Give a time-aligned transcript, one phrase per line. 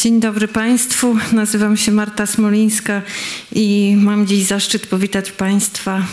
[0.00, 1.16] Dzień dobry Państwu.
[1.32, 3.02] Nazywam się Marta Smolińska
[3.52, 6.06] i mam dziś zaszczyt powitać Państwa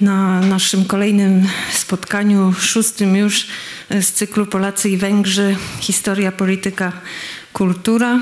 [0.00, 3.46] na naszym kolejnym spotkaniu, szóstym już
[4.00, 6.92] z cyklu Polacy i Węgrzy Historia, Polityka,
[7.52, 8.20] Kultura.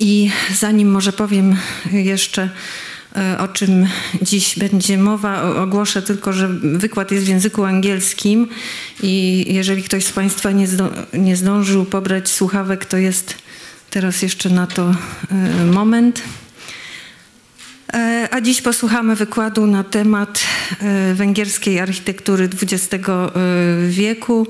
[0.00, 1.56] I zanim może powiem
[1.92, 2.50] jeszcze
[3.16, 3.86] e, o czym
[4.22, 5.42] dziś będzie mowa.
[5.62, 8.48] Ogłoszę tylko, że wykład jest w języku angielskim
[9.02, 13.47] i jeżeli ktoś z Państwa nie, zdo, nie zdążył pobrać słuchawek, to jest
[13.90, 14.94] teraz jeszcze na to
[15.30, 16.22] e, moment.
[17.92, 20.40] E, a dziś posłuchamy wykładu na temat
[21.14, 23.06] węgierskiej architektury XX
[23.88, 24.46] wieku.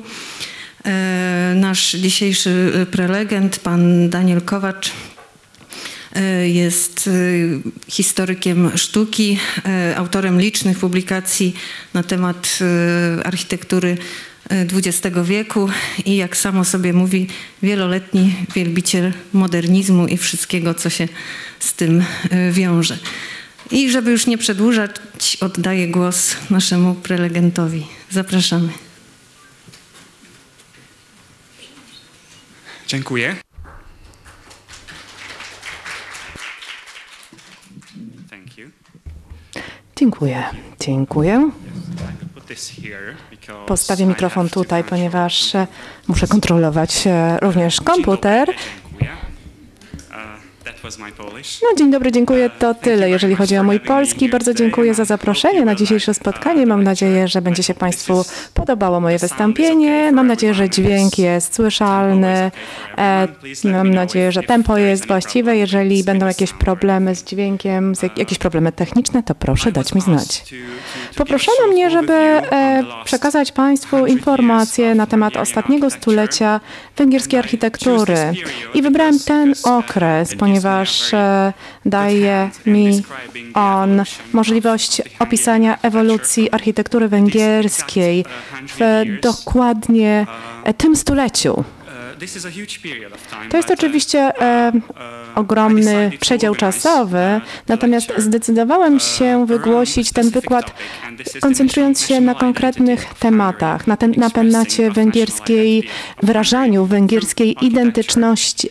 [1.55, 4.93] Nasz dzisiejszy prelegent, pan Daniel Kowacz,
[6.19, 7.11] E, jest e,
[7.89, 11.55] historykiem sztuki, e, autorem licznych publikacji
[11.95, 12.59] na temat
[13.25, 13.99] architektury
[14.51, 15.69] XX wieku
[16.05, 17.27] i jak samo sobie mówi,
[17.63, 21.09] wieloletni wielbiciel modernizmu i wszystkiego, co się
[21.59, 22.05] z tym
[22.53, 22.99] wiąże.
[23.71, 24.91] I żeby już nie przedłużać,
[25.41, 27.87] oddaję głos naszemu prelegentowi.
[28.11, 28.69] Zapraszamy.
[32.87, 33.37] Dziękuję.
[39.97, 40.45] Dziękuję.
[40.81, 41.51] Dziękuję.
[43.67, 45.67] Postawię mikrofon tutaj, ponieważ e,
[46.09, 48.55] muszę kontrolować e, również komputer.
[51.63, 52.51] No, dzień dobry, dziękuję.
[52.59, 54.29] To tyle, jeżeli chodzi o mój polski.
[54.29, 56.67] Bardzo dziękuję za zaproszenie na dzisiejsze spotkanie.
[56.67, 60.13] Mam nadzieję, że będzie się Państwu podobało moje wystąpienie.
[60.13, 62.51] Mam nadzieję, że dźwięk jest słyszalny.
[62.99, 63.29] E,
[63.65, 65.57] mam nadzieję, że tempo jest właściwe.
[65.57, 70.55] Jeżeli będą jakieś problemy z dźwiękiem, jakieś problemy techniczne, to proszę dać mi znać.
[71.17, 76.61] Poproszono mnie, żeby e, przekazać Państwu informacje na temat ostatniego stulecia
[76.97, 78.17] węgierskiej architektury.
[78.75, 80.68] I wybrałem ten okres, ponieważ
[81.15, 81.53] e,
[81.85, 83.03] daje mi
[83.55, 84.03] on
[84.33, 88.25] możliwość opisania ewolucji architektury węgierskiej
[88.79, 90.27] w dokładnie
[90.77, 91.65] tym stuleciu.
[93.51, 94.73] To jest oczywiście e,
[95.35, 100.75] ogromny przedział czasowy, natomiast zdecydowałem się wygłosić ten wykład
[101.41, 105.89] koncentrując się na konkretnych tematach, na, ten, na temacie węgierskiej,
[106.23, 108.69] wyrażaniu węgierskiej identyczności,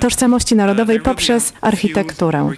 [0.00, 2.50] tożsamości narodowej poprzez architekturę.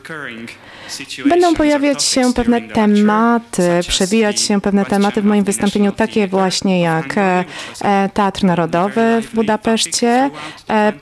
[1.26, 7.19] Będą pojawiać się pewne tematy, przewijać się pewne tematy w moim wystąpieniu, takie właśnie jak
[7.19, 7.44] e,
[7.82, 10.31] e, Teatr Narodowy w Budapeszcie.
[10.71, 10.93] E,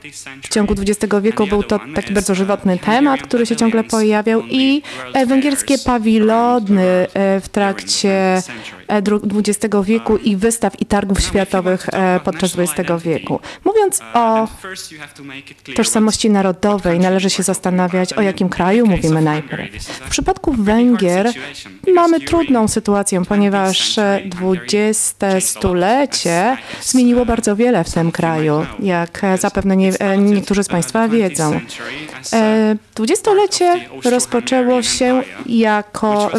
[0.43, 4.81] w ciągu XX wieku był to taki bardzo żywotny temat, który się ciągle pojawiał i
[5.27, 7.07] węgierskie pawilony
[7.41, 8.41] w trakcie
[8.87, 11.89] XX wieku i wystaw i targów światowych
[12.23, 13.39] podczas XX wieku.
[13.65, 14.47] Mówiąc o
[15.75, 19.76] tożsamości narodowej, należy się zastanawiać, o jakim kraju mówimy najpierw.
[19.79, 21.31] W przypadku Węgier
[21.95, 23.99] mamy trudną sytuację, ponieważ
[24.41, 31.59] XX stulecie zmieniło bardzo wiele w tym kraju, jak zapewne nie, niektórzy z Państwa wiedzą.
[32.95, 36.31] Dwudziestolecie rozpoczęło się jako,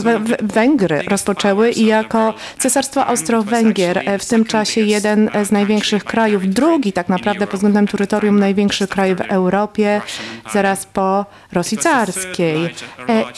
[0.43, 7.47] Węgry rozpoczęły jako Cesarstwo Austro-Węgier, w tym czasie jeden z największych krajów, drugi tak naprawdę
[7.47, 10.01] pod względem terytorium największy kraj w Europie,
[10.53, 12.75] zaraz po Rosji carskiej.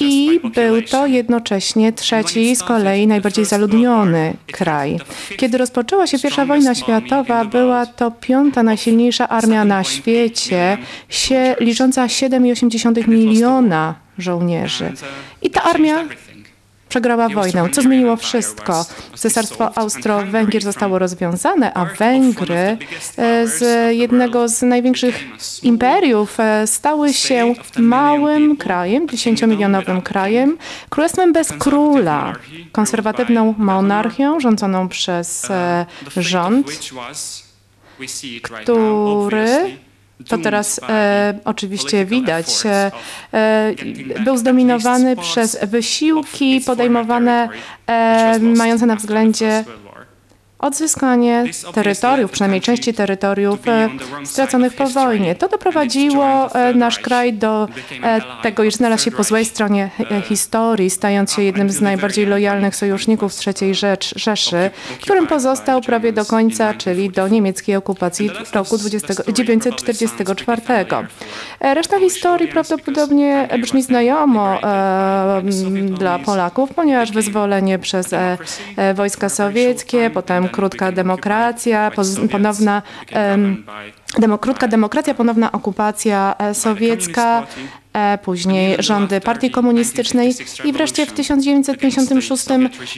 [0.01, 4.99] I był to jednocześnie trzeci z kolei najbardziej zaludniony kraj.
[5.37, 10.79] Kiedy rozpoczęła się I wojna światowa, była to piąta najsilniejsza armia na świecie,
[11.09, 14.93] się, licząca 7,8 miliona żołnierzy.
[15.43, 16.05] I ta armia
[16.91, 18.85] przegrała wojnę, co zmieniło wszystko.
[19.15, 22.77] Cesarstwo Austro-Węgier zostało rozwiązane, a Węgry e,
[23.47, 23.63] z
[23.97, 25.25] jednego z największych
[25.63, 30.59] imperiów e, stały się małym krajem, dziesięciomilionowym krajem,
[30.89, 32.33] królestwem bez króla,
[32.73, 35.87] konserwatywną monarchią rządzoną przez e,
[36.17, 36.67] rząd,
[38.63, 39.47] który
[40.29, 42.91] to teraz e, oczywiście widać, e,
[43.35, 43.75] e,
[44.25, 47.49] był zdominowany przez wysiłki podejmowane
[47.87, 49.65] e, mające na względzie
[50.61, 53.89] odzyskanie terytoriów, przynajmniej części terytoriów e,
[54.25, 55.35] straconych po wojnie.
[55.35, 57.69] To doprowadziło e, nasz kraj do
[58.03, 59.91] e, tego, iż znalazł się po złej stronie
[60.25, 63.75] historii, stając się jednym z najbardziej lojalnych sojuszników III
[64.17, 64.71] Rzeszy,
[65.03, 70.63] którym pozostał prawie do końca, czyli do niemieckiej okupacji w roku 1944.
[71.61, 75.43] E, Reszta historii prawdopodobnie brzmi znajomo e,
[75.99, 78.39] dla Polaków, ponieważ wyzwolenie przez e,
[78.77, 81.91] e, wojska sowieckie, potem krótka demokracja,
[82.31, 82.83] ponowna
[84.39, 87.47] krótka demokracja, ponowna okupacja e, sowiecka,
[88.23, 90.35] później rządy partii komunistycznej
[90.65, 92.47] i wreszcie w 1956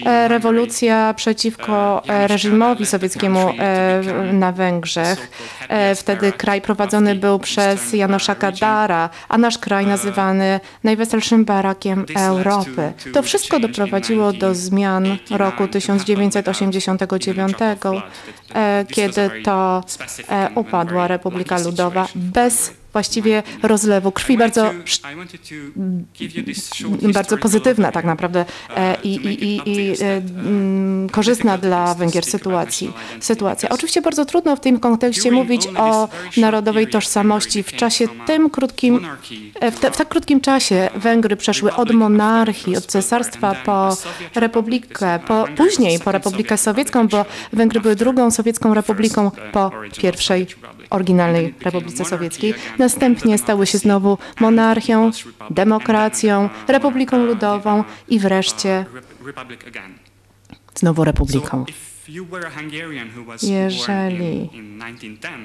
[0.07, 5.31] e, rewolucja przeciwko e, reżimowi sowieckiemu e, na Węgrzech.
[5.69, 12.93] E, Wtedy kraj prowadzony był przez Janosza Kadara, a nasz kraj nazywany najweselszym barakiem Europy.
[13.13, 17.57] To wszystko doprowadziło do zmian roku 1989,
[18.55, 19.85] e, kiedy to
[20.29, 24.71] e, upadła Republika Ludowa bez właściwie rozlewu krwi, bardzo,
[27.13, 28.45] bardzo pozytywna tak naprawdę
[28.77, 33.69] e, i, i, i, i e, mm, korzystna dla Węgier sytuacji, sytuacja.
[33.69, 39.07] Oczywiście bardzo trudno w tym kontekście mówić o narodowej tożsamości w czasie tym krótkim,
[39.61, 43.97] e, w, te, w tak krótkim czasie Węgry przeszły od monarchii, od cesarstwa po
[44.35, 50.47] republikę, po, później po Republikę Sowiecką, bo Węgry były drugą sowiecką republiką po pierwszej
[50.93, 52.55] oryginalnej Republice Sowieckiej.
[52.79, 55.11] Następnie stały się znowu monarchią,
[55.51, 58.85] demokracją, republiką ludową i wreszcie
[60.75, 61.65] znowu republiką.
[63.43, 64.51] Jeżeli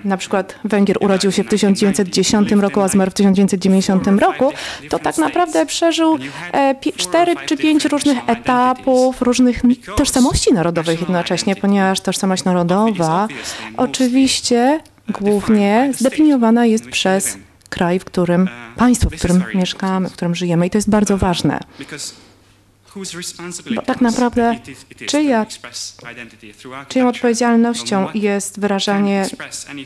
[0.04, 4.52] na przykład Węgier urodził się w 1910 roku, a zmarł w 1990 roku,
[4.90, 6.18] to tak naprawdę przeżył
[6.54, 9.62] e, cztery czy pięć różnych etapów, różnych
[9.96, 13.28] tożsamości narodowych jednocześnie, ponieważ tożsamość narodowa
[13.78, 14.80] oczywiście
[15.10, 17.38] głównie zdefiniowana jest przez
[17.70, 21.60] kraj, w którym, państwo, w którym mieszkamy, w którym żyjemy i to jest bardzo ważne.
[23.76, 24.60] Bo tak naprawdę
[25.08, 25.46] czyja,
[26.88, 29.26] czyją odpowiedzialnością jest wyrażanie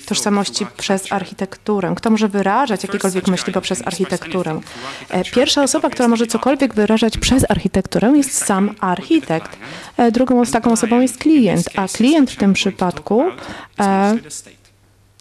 [0.05, 1.93] tożsamości przez architekturę?
[1.97, 4.61] Kto może wyrażać jakiekolwiek myśli poprzez architekturę?
[5.09, 9.57] E, Pierwsza osoba, która może cokolwiek wyrażać przez architekturę jest sam architekt.
[9.97, 13.23] E, Drugą taką osobą jest klient, a klient w tym przypadku
[13.79, 14.17] e,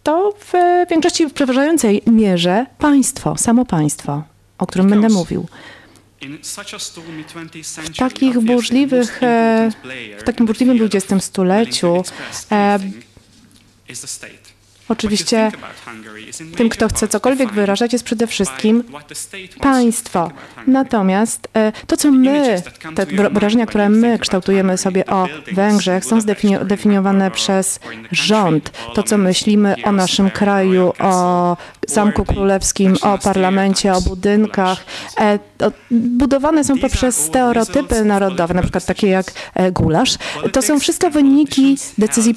[0.03, 0.53] to w
[0.89, 4.23] większości w przeważającej mierze państwo, samo państwo,
[4.57, 5.47] o którym będę mówił.
[7.83, 9.71] W takich burzliwych, e,
[10.19, 12.03] w takim burzliwym XX stuleciu
[14.91, 15.51] oczywiście
[16.57, 18.83] tym, kto chce cokolwiek wyrażać, jest przede wszystkim
[19.61, 20.31] państwo.
[20.67, 22.61] Natomiast e, to, co my,
[22.95, 26.21] te wrażenia, które my kształtujemy sobie o Węgrzech, są
[26.61, 27.79] zdefiniowane przez
[28.11, 28.71] rząd.
[28.95, 31.57] To, co myślimy o naszym kraju, o
[31.87, 34.85] Zamku Królewskim, o parlamencie, o budynkach,
[35.19, 35.39] e,
[35.91, 40.17] budowane są poprzez stereotypy narodowe, na przykład takie jak e, gulasz.
[40.51, 42.35] To są wszystko wyniki decyzji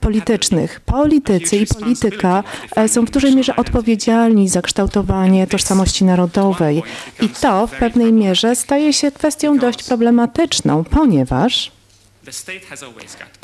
[0.00, 0.80] politycznych.
[0.80, 2.44] Politycy i polityka
[2.76, 6.82] e, są w dużej mierze odpowiedzialni za kształtowanie tożsamości narodowej.
[7.22, 11.72] I to w pewnej mierze staje się kwestią dość problematyczną, ponieważ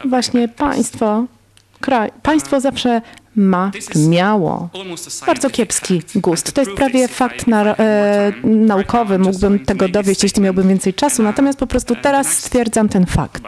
[0.04, 1.24] właśnie państwo,
[1.80, 3.02] kraj, państwo zawsze
[3.36, 3.70] ma,
[4.08, 4.68] miało
[5.26, 6.52] bardzo kiepski gust.
[6.52, 11.58] To jest prawie fakt na, e, naukowy, mógłbym tego dowieść, jeśli miałbym więcej czasu, natomiast
[11.58, 13.42] po prostu teraz stwierdzam ten fakt.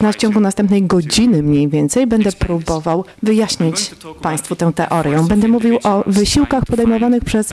[0.00, 3.90] Na w ciągu następnej godziny mniej więcej będę próbował wyjaśnić
[4.22, 5.24] Państwu tę teorię.
[5.28, 7.52] Będę mówił o wysiłkach podejmowanych przez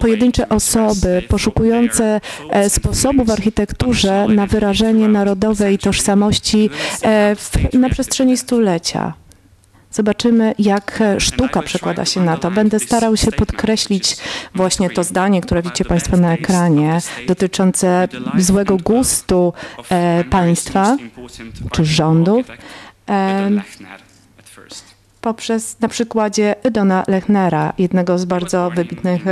[0.00, 2.20] pojedyncze osoby poszukujące
[2.50, 6.70] e, sposobu w architekturze na wyrażenie narodowej tożsamości
[7.02, 7.36] e,
[7.72, 9.12] na przestrzeni stulecia.
[9.90, 12.50] Zobaczymy, jak sztuka przekłada się na to.
[12.50, 14.16] Będę starał się podkreślić
[14.54, 19.52] właśnie to zdanie, które widzicie Państwo na ekranie, dotyczące złego gustu
[19.90, 20.96] e, państwa
[21.72, 22.46] czy rządów.
[25.20, 29.24] E, poprzez na przykładzie Ydona Lechnera, jednego z bardzo wybitnych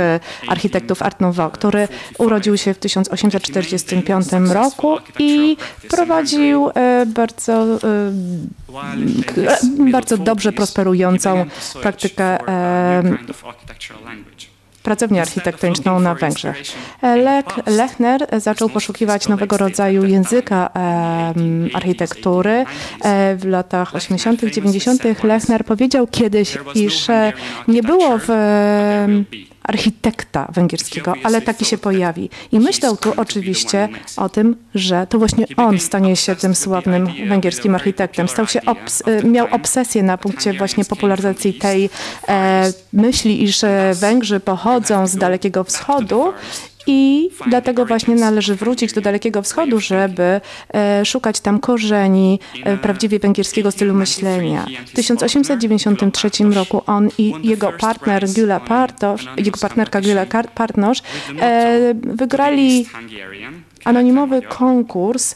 [0.47, 5.57] architektów Art Nouveau, który urodził się w 1845 roku i
[5.89, 6.69] prowadził
[7.05, 7.79] bardzo,
[9.91, 11.45] bardzo dobrze prosperującą
[11.81, 12.39] praktykę
[14.83, 16.57] pracownię architektoniczną na Węgrzech.
[17.01, 21.33] Lech, Lechner zaczął poszukiwać nowego rodzaju języka e,
[21.73, 22.65] architektury.
[23.01, 25.23] E, w latach 80., 90.
[25.23, 27.07] Lechner powiedział kiedyś, iż
[27.67, 29.07] nie było w e,
[29.69, 32.29] architekta węgierskiego, ale taki się pojawi.
[32.51, 37.75] I myślał tu oczywiście o tym, że to właśnie on stanie się tym sławnym węgierskim
[37.75, 38.27] architektem.
[38.27, 41.89] Stał się obs miał obsesję na punkcie właśnie popularyzacji tej
[42.27, 43.61] e, myśli, iż
[43.93, 46.33] Węgrzy pochodzą z Dalekiego Wschodu
[46.91, 50.41] I dlatego właśnie należy wrócić do Dalekiego Wschodu, żeby
[50.73, 54.65] e, szukać tam korzeni e, prawdziwie węgierskiego stylu myślenia.
[54.85, 61.01] W 1893 roku on i jego partner Gyula Partosz, jego partnerka Gyula Partnosz
[61.39, 62.85] e, wygrali
[63.85, 65.35] anonimowy konkurs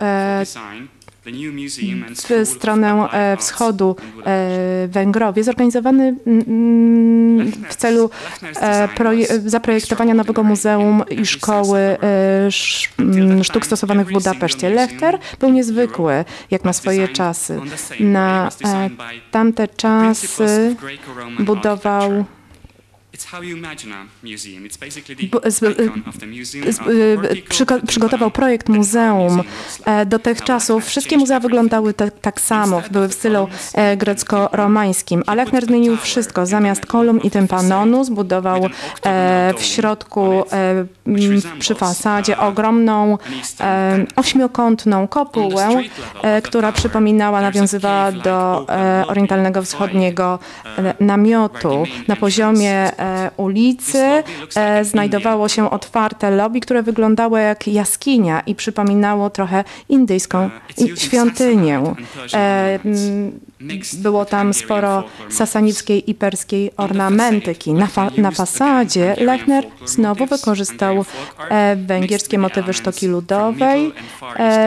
[0.00, 0.44] e,
[2.44, 3.96] w stronę e, wschodu
[4.26, 8.10] e, Węgrowie, zorganizowany mm, w celu
[8.60, 8.88] e,
[9.46, 11.78] zaprojektowania nowego muzeum i szkoły
[12.98, 14.70] mm, sztuk stosowanych w Budapeszcie.
[14.70, 17.60] Lechter był niezwykły, jak na swoje czasy.
[18.00, 18.48] Na
[19.30, 20.76] tamte czasy
[21.38, 22.24] budował
[27.86, 29.42] przygotował projekt muzeum
[29.84, 30.86] e, do tych czasów.
[30.86, 35.22] Wszystkie muzea wyglądały tak samo, były w stylu e, grecko-romańskim.
[35.26, 36.46] A Lechner zmienił wszystko.
[36.46, 38.66] Zamiast kolumn i tympanonu zbudował
[39.04, 40.44] e, w środku
[41.58, 43.18] przy fasadzie ogromną
[44.16, 45.68] ośmiokątną kopułę,
[46.42, 48.66] która przypominała, nawiązywała do
[49.06, 50.38] orientalnego wschodniego
[51.00, 51.84] namiotu.
[52.08, 52.90] Na poziomie
[53.36, 54.22] ulicy
[54.56, 60.50] e, znajdowało się otwarte lobby, które wyglądało jak jaskinia i przypominało trochę indyjską
[60.96, 61.82] świątynię.
[62.34, 62.78] E,
[63.94, 67.72] było tam sporo sasanickiej i perskiej ornamentyki.
[67.72, 71.04] Na, fa na fasadzie Lechner znowu wykorzystał
[71.50, 73.92] e, węgierskie motywy sztoki ludowej,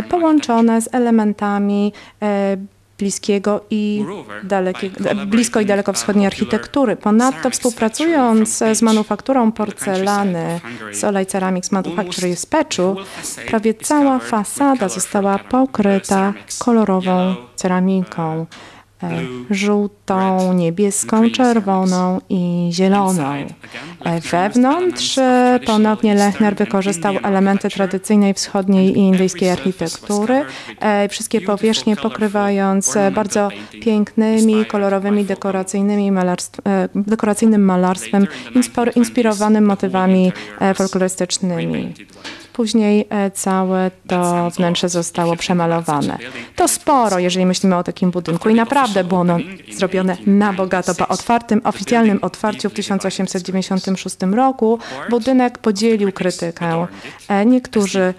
[0.09, 1.93] połączone z elementami
[2.97, 4.05] bliskiego i
[4.43, 6.95] dalekiego, blisko i dalekowschodniej architektury.
[6.95, 10.59] Ponadto współpracując z manufakturą porcelany
[10.93, 12.95] Solaj Ceramics Manufacturing z Peczu,
[13.47, 18.45] prawie cała fasada została pokryta kolorową ceramiką.
[19.03, 23.33] E, żółtą, niebieską, czerwoną i zieloną.
[24.05, 30.45] E, wewnątrz e, ponownie Lechner wykorzystał elementy tradycyjnej wschodniej i indyjskiej architektury,
[31.09, 33.49] wszystkie powierzchnie pokrywając bardzo
[33.81, 36.61] pięknymi, kolorowymi, dekoracyjnymi malarstw,
[36.95, 38.27] dekoracyjnym malarstwem
[38.95, 40.31] inspirowanym motywami
[40.75, 41.93] folklorystycznymi.
[42.53, 46.17] Później e, całe to wnętrze zostało przemalowane.
[46.55, 49.37] To sporo, jeżeli myślimy o takim budynku i naprawdę było ono
[49.71, 50.95] zrobione na bogato.
[50.95, 54.79] Po otwartym, oficjalnym otwarciu w 1896 roku
[55.09, 56.87] budynek podzielił krytykę.
[57.27, 58.13] E, niektórzy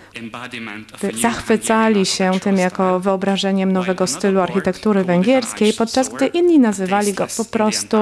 [1.23, 7.45] zachwycali się tym jako wyobrażeniem nowego stylu architektury węgierskiej, podczas gdy inni nazywali go po
[7.45, 7.97] prostu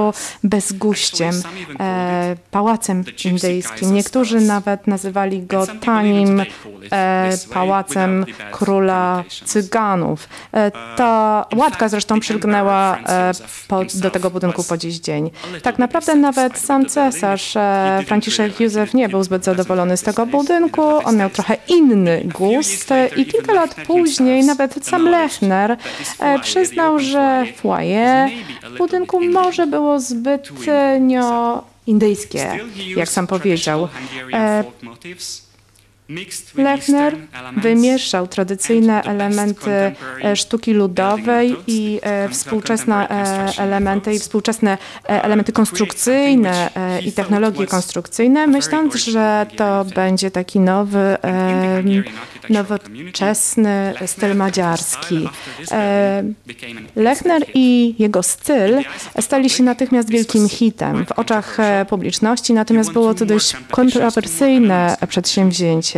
[0.44, 1.34] bezguściem,
[1.80, 3.94] e, pałacem indyjskim.
[3.94, 6.21] Niektórzy nawet nazywali go tanim
[6.92, 10.28] e, pałacem króla Cyganów.
[10.52, 13.32] E, ta łatka zresztą przylgnęła e,
[13.68, 15.30] po, do tego budynku po dziś dzień.
[15.62, 20.82] Tak naprawdę nawet sam cesarz e, Franciszek Józef nie był zbyt zadowolony z tego budynku.
[20.82, 25.76] On miał trochę inny gust i kilka lat później nawet sam Lechner
[26.20, 28.30] e, przyznał, że foyer
[28.74, 32.58] w budynku może było zbytnio indyjskie,
[32.96, 33.88] jak sam powiedział.
[36.10, 37.16] E, Lechner
[37.56, 46.70] wymieszał tradycyjne elementy e, sztuki ludowej i e, współczesne e, elementy i współczesne elementy konstrukcyjne
[47.04, 51.16] i technologie konstrukcyjne, myśląc, że to będzie taki nowy,
[52.50, 55.28] nowoczesny styl madziarski.
[56.96, 58.82] Lechner i jego styl
[59.20, 61.56] stali się natychmiast wielkim hitem w oczach
[61.88, 65.91] publiczności, natomiast było to dość kontrowersyjne przedsięwzięcie.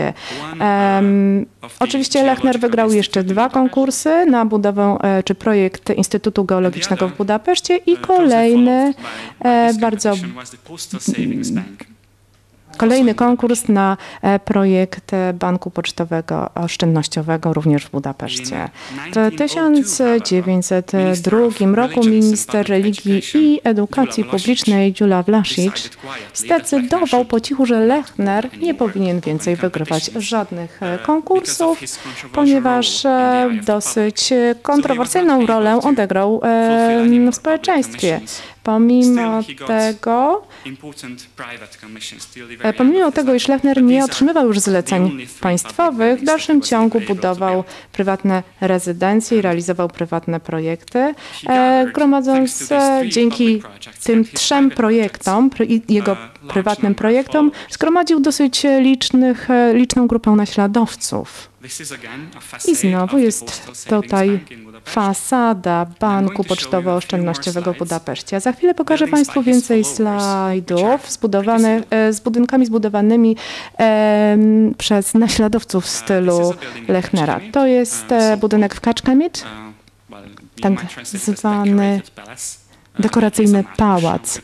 [0.61, 1.47] Um,
[1.81, 7.77] oczywiście Lechner wygrał jeszcze dwa konkursy na budowę e, czy projekt Instytutu Geologicznego w Budapeszcie
[7.77, 8.95] i kolejny
[9.45, 10.15] e, bardzo
[12.77, 18.69] Kolejny konkurs na e, projekt Banku Pocztowego Oszczędnościowego również w Budapeszcie.
[19.13, 21.39] W 1902
[21.75, 25.91] roku minister religii i edukacji publicznej Dziula Vlasic
[26.35, 31.81] zdecydował po cichu, że Lechner nie powinien więcej wygrywać żadnych e, konkursów,
[32.33, 36.41] ponieważ e, dosyć kontrowersyjną rolę odegrał
[37.33, 38.21] w społeczeństwie.
[38.65, 40.47] Pomimo tego,
[42.63, 48.43] e, pomimo tego, iż Lechner nie otrzymywał już zleceń państwowych, w dalszym ciągu budował prywatne
[48.61, 51.15] rezydencje i realizował prywatne projekty,
[51.47, 53.63] e, gromadząc e, dzięki
[54.05, 55.51] tym trzem projektom
[55.89, 56.17] jego
[56.49, 61.49] prywatnym projektom, zgromadził dosyć licznych, liczną grupę naśladowców.
[62.69, 64.41] I znowu jest tutaj
[64.85, 68.37] fasada Banku Pocztowo-Oszczędnościowego w Budapeszcie.
[68.37, 73.37] A za chwilę pokażę Państwu więcej slajdów zbudowanych, e, z budynkami zbudowanymi
[74.79, 76.55] przez naśladowców w stylu
[76.89, 77.41] Lechnera.
[77.53, 79.45] To jest e, budynek w Kaczkamit,
[80.63, 80.73] tak
[81.13, 82.03] zwany
[82.99, 84.41] dekoracyjny pałac.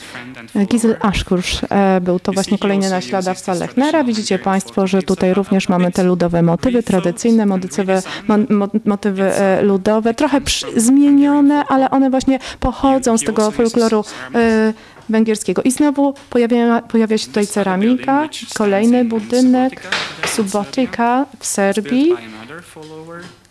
[0.67, 4.05] Gizel Ashkurz e, był to właśnie kolejny naśladowca Lechnera.
[4.05, 9.63] Widzicie Państwo, że tutaj również mamy te ludowe motywy, tradycyjne motywy, mo, mo, motywy e,
[9.63, 10.41] ludowe, trochę
[10.77, 14.05] zmienione, ale one właśnie pochodzą z tego folkloru
[14.35, 14.73] e,
[15.09, 15.63] węgierskiego.
[15.63, 19.83] I znowu pojawia, pojawia się tutaj ceramika, kolejny budynek,
[20.27, 22.15] Subotica w Serbii.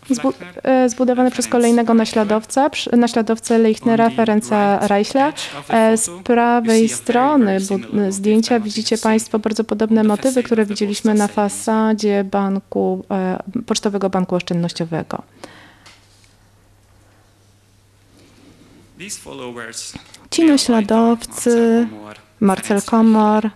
[0.10, 5.34] Zbu e, zbudowany przez kolejnego naśladowca, naśladowcę Leichnera, Ferenca Reichla.
[5.70, 7.58] E, Z prawej strony
[8.10, 15.22] zdjęcia widzicie Państwo bardzo podobne motywy, które widzieliśmy na fasadzie banku, e, Pocztowego Banku Oszczędnościowego.
[20.32, 21.88] Ci naśladowcy,
[22.39, 23.50] Marcel Komor,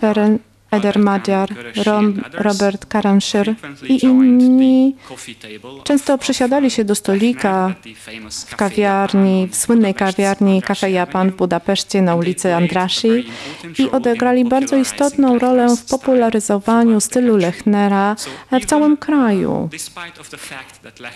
[0.00, 0.40] Ferenc
[0.74, 1.48] Eder Madziar,
[2.32, 3.54] Robert Karamszyr
[3.88, 4.96] i inni
[5.84, 7.74] często przesiadali się do stolika
[8.46, 13.08] w kawiarni, w słynnej kawiarni Cafe Japan w Budapeszcie na ulicy Andrasi
[13.78, 18.16] i odegrali bardzo istotną rolę w popularyzowaniu stylu Lechnera
[18.62, 19.68] w całym kraju.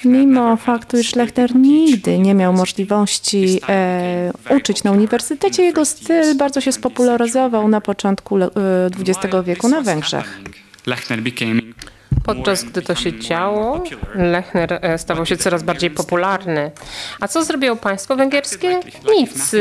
[0.04, 6.60] Mimo faktu, iż Lechner nigdy nie miał możliwości e, uczyć na uniwersytecie, jego styl bardzo
[6.60, 8.36] się spopularyzował na początku
[8.98, 10.40] XX wieku wieku na Węgrzech.
[12.28, 13.82] Podczas gdy to się działo,
[14.14, 16.70] Lechner e, stawał się coraz bardziej popularny.
[17.20, 18.80] A co zrobiło państwo węgierskie?
[19.16, 19.54] Nic.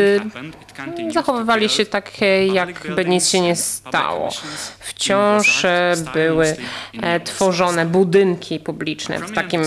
[1.13, 2.11] Zachowywali się tak,
[2.53, 4.29] jakby nic się nie stało.
[4.79, 6.55] Wciąż e, były
[7.01, 9.61] e, tworzone budynki publiczne w takim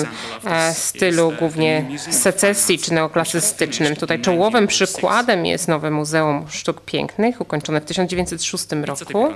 [0.73, 3.97] stylu głównie secesji czy neoklasystycznym.
[3.97, 9.29] Tutaj czołowym przykładem jest nowe Muzeum Sztuk Pięknych, ukończone w 1906 roku.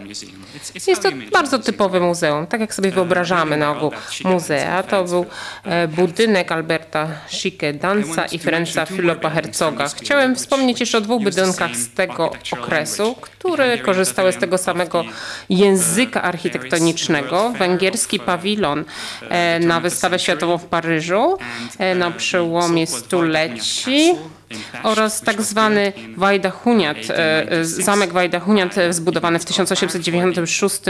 [0.87, 3.93] Jest to bardzo typowe muzeum, tak jak sobie wyobrażamy ogół
[4.25, 4.83] muzea.
[4.83, 5.27] To był
[5.65, 9.89] e, budynek Alberta Schicke Danza i Ferenca Filipa Herzoga.
[9.89, 15.05] Chciałem wspomnieć jeszcze o dwóch budynkach z tego okresu, które korzystały z tego samego
[15.49, 17.53] języka architektonicznego.
[17.59, 18.85] Węgierski pawilon
[19.29, 21.39] e, na wystawę światową w Paryżu
[21.79, 24.15] e, na przełomie stuleci
[24.83, 26.97] oraz tak zwany Wajdahuniat,
[27.63, 30.81] zamek Wajdahuniat zbudowany w 1896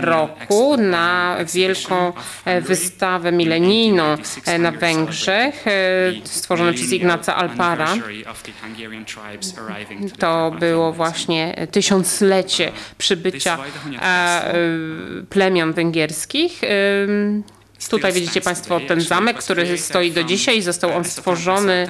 [0.00, 2.12] roku na wielką
[2.60, 4.16] wystawę milenijną
[4.58, 5.64] na Węgrzech,
[6.24, 7.94] stworzony przez Ignaca Alpara.
[10.18, 13.58] To było właśnie tysiąclecie przybycia
[15.30, 16.60] plemion węgierskich.
[17.90, 20.62] Tutaj widzicie Państwo ten zamek, który stoi do dzisiaj.
[20.62, 21.88] Został on stworzony.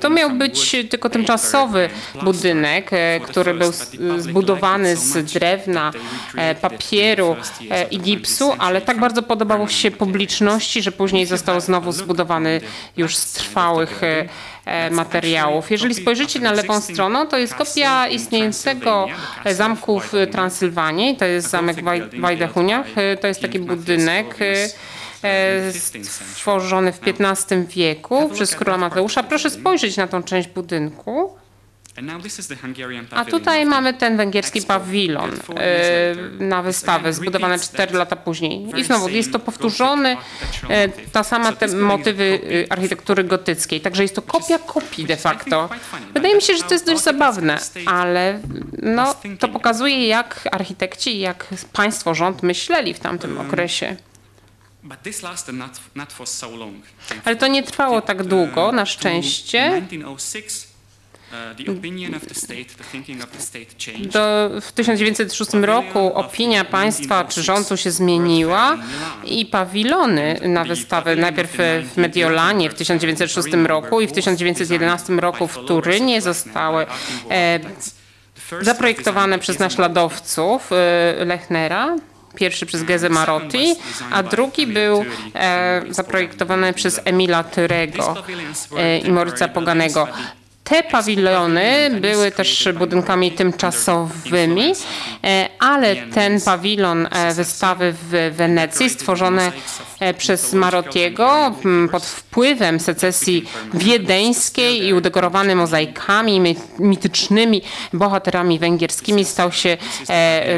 [0.00, 1.88] To miał być tylko tymczasowy
[2.22, 3.72] budynek, e, który był
[4.18, 5.92] zbudowany z drewna,
[6.36, 7.36] e, papieru
[7.70, 12.60] e, i gipsu, ale tak bardzo podobało się publiczności, że później został znowu zbudowany
[12.96, 14.00] już z trwałych
[14.90, 15.70] materiałów.
[15.70, 19.06] Jeżeli spojrzycie na lewą stronę, to jest kopia istniejącego
[19.52, 21.16] zamku w Transylwanii.
[21.16, 22.86] To jest zamek w Wajdechuniach.
[23.20, 24.36] To jest taki budynek
[26.32, 29.22] stworzony w XV wieku przez króla Mateusza.
[29.22, 31.36] Proszę spojrzeć na tą część budynku.
[33.10, 38.66] A tutaj mamy ten węgierski pawilon e, na wystawę, zbudowany 4 lata później.
[38.76, 40.16] I znowu jest to powtórzony,
[40.68, 43.80] e, ta sama te motywy architektury gotyckiej.
[43.80, 45.68] Także jest to kopia kopii de facto.
[46.14, 48.40] Wydaje mi się, że to jest dość zabawne, ale
[48.82, 53.96] no, to pokazuje jak architekci, jak państwo, rząd myśleli w tamtym okresie.
[57.24, 59.82] Ale to nie trwało tak długo, na szczęście.
[64.12, 68.78] Do, w 1906 roku opinia państwa czy rządu się zmieniła
[69.24, 71.56] i pawilony na wystawę najpierw
[71.94, 76.86] w Mediolanie w 1906 roku i w 1911 roku w Turynie zostały
[77.30, 77.60] e,
[78.60, 81.96] zaprojektowane przez naśladowców e, Lechnera
[82.34, 83.76] Pierwszy przez Geze Marotti,
[84.10, 88.14] a drugi był e, zaprojektowany przez Emila Tyrego
[88.76, 90.08] e, i Moryca Poganego.
[90.64, 94.72] Te pawilony były też budynkami tymczasowymi,
[95.24, 99.52] e, ale ten pawilon e, wystawy w Wenecji stworzony
[100.00, 101.54] e, przez Marottiego
[101.92, 103.44] pod wpływem secesji
[103.74, 109.76] wiedeńskiej i udekorowany mozaikami, mitycznymi bohaterami węgierskimi, stał się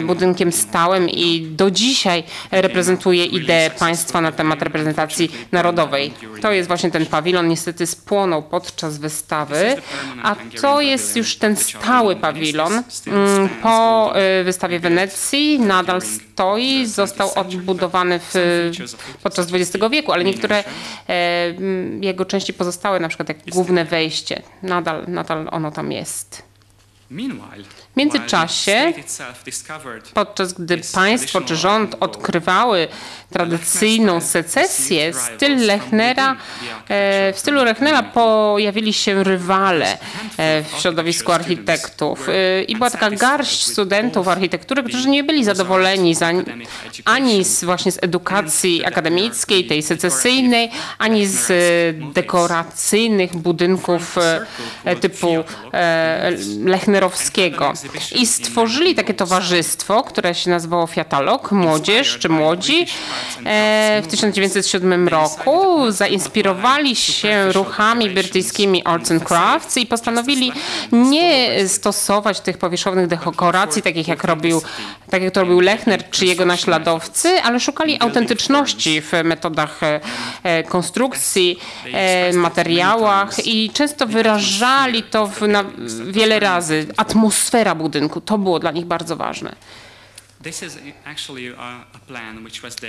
[0.02, 6.12] budynkiem stałym i do dzisiaj reprezentuje ideę państwa na temat reprezentacji narodowej.
[6.42, 9.76] To jest właśnie ten pawilon, niestety spłonął podczas wystawy,
[10.22, 12.82] a to jest już ten stały pawilon.
[13.06, 18.34] Mm, po e, wystawie Wenecji nadal stoi, został odbudowany w,
[19.22, 20.64] podczas XX wieku, ale niektóre
[21.08, 21.54] e,
[22.00, 26.42] jego części pozostałe, na przykład jak główne wejście, nadal, nadal ono tam jest.
[27.94, 28.92] W międzyczasie,
[30.14, 32.88] podczas gdy państwo czy rząd odkrywały
[33.30, 36.36] tradycyjną secesję, styl Lechnera,
[36.88, 39.98] e, w stylu Lechnera pojawili się rywale
[40.36, 42.28] e, w środowisku architektów.
[42.28, 46.30] E, I była taka garść studentów architektury, którzy nie byli zadowoleni za,
[47.04, 51.52] ani z, właśnie z edukacji akademickiej, tej secesyjnej, ani z
[52.14, 54.16] dekoracyjnych budynków
[55.00, 55.44] typu
[56.64, 57.72] lechnerowskiego.
[58.14, 62.86] I stworzyli takie towarzystwo, które się nazywało Fiatalog, Młodzież czy Młodzi
[63.46, 65.92] e, w 1907 roku.
[65.92, 70.52] Zainspirowali się ruchami brytyjskimi Arts and Crafts i postanowili
[70.92, 74.62] nie stosować tych powierzchownych dekoracji, takich jak robił,
[75.10, 79.80] tak jak to robił Lechner czy jego naśladowcy, ale szukali autentyczności w metodach
[80.42, 81.58] e, konstrukcji,
[81.92, 85.64] e, materiałach i często wyrażali to w, na,
[86.06, 86.86] wiele razy.
[86.96, 89.56] Atmosfera budynku, to było dla nich bardzo ważne.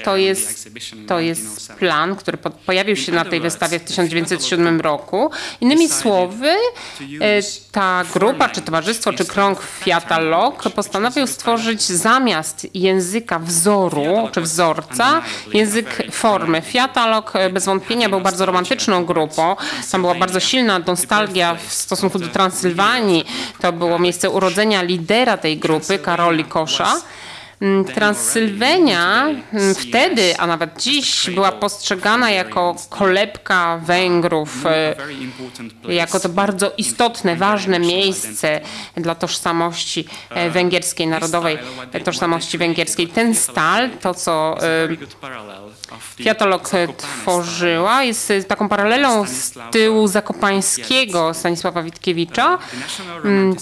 [0.03, 0.69] To jest,
[1.07, 5.31] to jest plan, który pojawił się na tej wystawie w 1907 roku.
[5.61, 6.49] Innymi słowy,
[7.21, 7.41] e,
[7.71, 15.21] ta grupa, czy towarzystwo, czy krąg Fiata Lok postanowił stworzyć zamiast języka wzoru, czy wzorca,
[15.53, 16.61] język formy.
[16.61, 19.55] Fiata Lok e, bez wątpienia był bardzo romantyczną grupą.
[19.91, 23.25] Tam była bardzo silna nostalgia w stosunku do Transylwanii.
[23.61, 26.95] To było miejsce urodzenia lidera tej grupy, Karoli Kosza.
[27.61, 34.95] Mm, Transylwania mm, wtedy, a nawet dziś, była postrzegana jako kolebka Węgrów, e,
[35.93, 38.61] jako to bardzo istotne, ważne miejsce
[38.97, 41.57] dla tożsamości e, węgierskiej, narodowej
[42.03, 43.07] tożsamości węgierskiej.
[43.07, 44.57] Ten stal, to co
[45.99, 52.57] Fiatolog e, tworzyła, jest taką paralelą z tyłu Zakopańskiego Stanisława Witkiewicza.
[53.25, 53.55] Mm,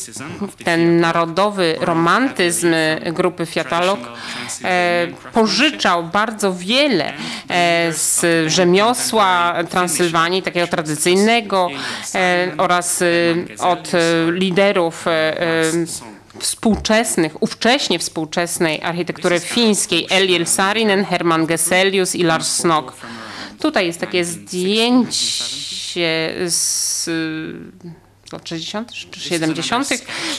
[0.64, 2.74] ten narodowy romantyzm
[3.12, 4.00] grupy Fiatolog
[4.64, 7.14] e, pożyczał bardzo wiele
[7.50, 11.70] e, z rzemiosła Transylwanii, takiego tradycyjnego
[12.58, 13.04] oraz
[13.60, 13.92] od
[14.32, 15.06] liderów
[16.40, 22.94] współczesnych, ówcześnie współczesnej architektury fińskiej Eliel Sarinen, Herman Geselius i Lars Snog.
[23.60, 25.14] Tutaj jest takie zdjęcie
[26.46, 27.10] z
[28.34, 28.92] lat 60.
[28.92, 29.90] czy 70.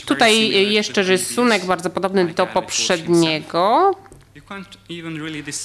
[0.07, 3.93] Tutaj jeszcze rysunek bardzo podobny do poprzedniego.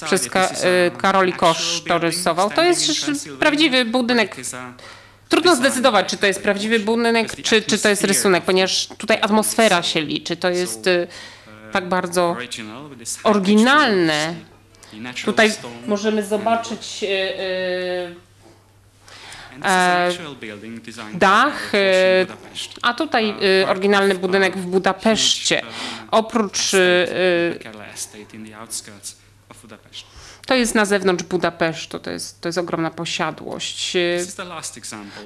[0.04, 2.50] Przez Ka y, Karoli Kosz to rysował.
[2.50, 4.36] To jest prawdziwy budynek.
[5.30, 9.82] Trudno zdecydować, czy to jest prawdziwy budynek, czy, czy to jest rysunek, ponieważ tutaj atmosfera
[9.82, 10.36] się liczy.
[10.36, 11.06] To jest y,
[11.72, 12.36] tak bardzo
[13.24, 14.34] oryginalne.
[15.24, 15.52] Tutaj
[15.86, 18.30] możemy zobaczyć y,
[19.64, 20.10] E,
[21.14, 21.72] dach,
[22.82, 23.34] a tutaj
[23.68, 25.62] oryginalny budynek w Budapeszcie.
[26.10, 26.72] Oprócz
[30.50, 33.96] to jest na zewnątrz Budapesztu, to jest, to jest ogromna posiadłość.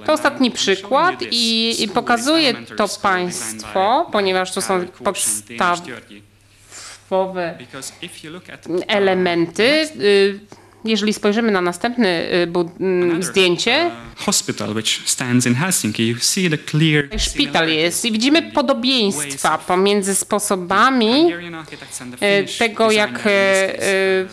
[0.07, 5.89] To ostatni przykład i, i pokazuje to państwo, ponieważ to są podstawowe
[8.89, 9.89] elementy
[10.85, 12.47] jeżeli spojrzymy na następne y,
[12.81, 13.91] mm, zdjęcie,
[17.19, 21.33] szpital jest i widzimy podobieństwa pomiędzy sposobami
[22.23, 24.27] y, tego, jak y,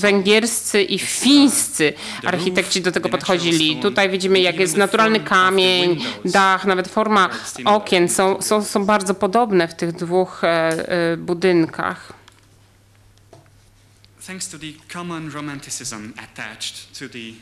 [0.00, 1.92] węgierscy i fińscy
[2.24, 3.76] architekci do tego podchodzili.
[3.76, 7.28] Tutaj widzimy, jak jest naturalny kamień, dach, nawet forma
[7.64, 10.48] okien są, są, są bardzo podobne w tych dwóch e,
[11.12, 12.23] e, budynkach
[14.24, 17.34] thanks to the common romanticism attached to the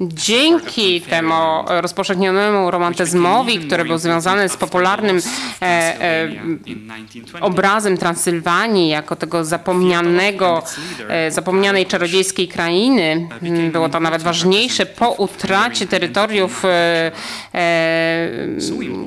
[0.00, 1.34] Dzięki temu
[1.68, 5.20] rozpowszechnionemu romantyzmowi, który był związany z popularnym
[5.62, 6.28] e, e,
[7.40, 10.62] obrazem Transylwanii jako tego zapomnianego,
[11.08, 13.28] e, zapomnianej czarodziejskiej krainy,
[13.72, 17.12] było to nawet ważniejsze po utracie terytoriów, e,
[17.54, 18.28] e,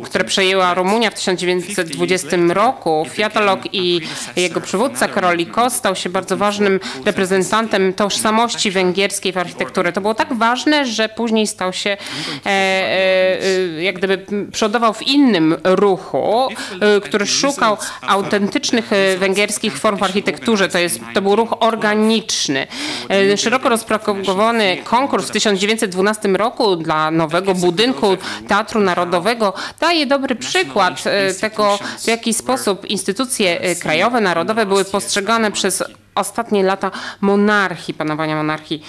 [0.04, 3.06] które przejęła Rumunia w 1920 roku.
[3.10, 4.02] Fiatalog i
[4.36, 9.94] jego przywódca Karoliko stał się bardzo ważnym reprezentantem tożsamości węgierskiej w architekturze.
[9.94, 11.98] To było tak ważne, że później stał się e,
[12.46, 16.50] e, jak gdyby przodował w innym ruchu,
[16.82, 20.70] e, który szukał autentycznych e, węgierskich form w architekturze.
[20.70, 22.68] To, jest, to był ruch organiczny.
[23.10, 31.04] E, szeroko rozpropagowany konkurs w 1912 roku dla nowego budynku Teatru Narodowego daje dobry przykład
[31.06, 35.84] e, tego, w jaki sposób instytucje krajowe, narodowe były postrzegane przez
[36.16, 38.84] ostatnie lata monarchii, panowania monarchii.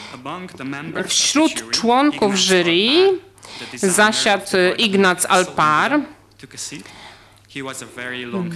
[1.06, 3.18] Wśród członków jury
[3.74, 4.46] zasiadł
[4.78, 6.00] Ignac Alpar.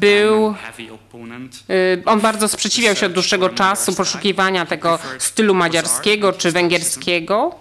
[0.01, 0.55] Był,
[1.71, 7.55] y, on bardzo sprzeciwiał się od dłuższego czasu poszukiwania tego stylu madziarskiego czy węgierskiego.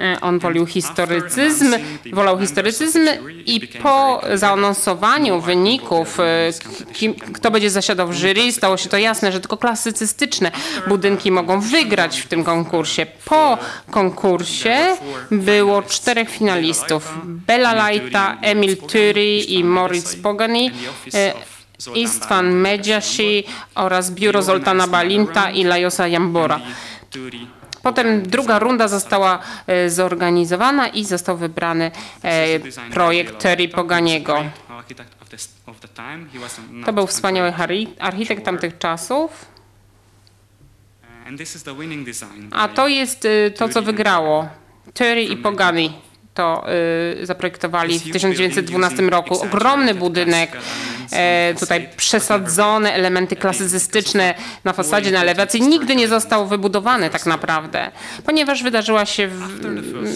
[0.00, 1.74] E, on wolił historycyzm,
[2.12, 3.00] wolał historycyzm
[3.46, 6.24] i po zaanonsowaniu wyników, e,
[6.92, 10.50] kim, kto będzie zasiadał w jury, stało się to jasne, że tylko klasycystyczne
[10.86, 13.06] budynki mogą wygrać w tym konkursie.
[13.24, 13.58] Po
[13.90, 14.76] konkursie
[15.30, 17.14] było czterech finalistów.
[17.24, 20.70] Bela Lajta, Emil Turi i Moritz Pogani.
[21.14, 21.32] E,
[21.94, 23.44] Istvan Medjasi
[23.74, 26.60] oraz biuro Zoltana Balinta i Lajosa Jambora.
[27.82, 31.90] Potem druga runda została e, zorganizowana i został wybrany
[32.22, 34.44] e, projekt Terry Poganiego.
[36.86, 37.52] To był wspaniały
[37.98, 39.46] architekt tamtych czasów.
[42.52, 44.48] A to jest e, to, co wygrało.
[44.94, 45.92] Terry i Pogani
[46.34, 46.64] to
[47.22, 49.42] y, zaprojektowali w 1912 roku.
[49.42, 50.56] Ogromny budynek,
[51.12, 55.62] e, tutaj przesadzone elementy klasycystyczne na fasadzie, na elewacji.
[55.62, 57.90] Nigdy nie został wybudowany tak naprawdę,
[58.26, 59.28] ponieważ wydarzyła się,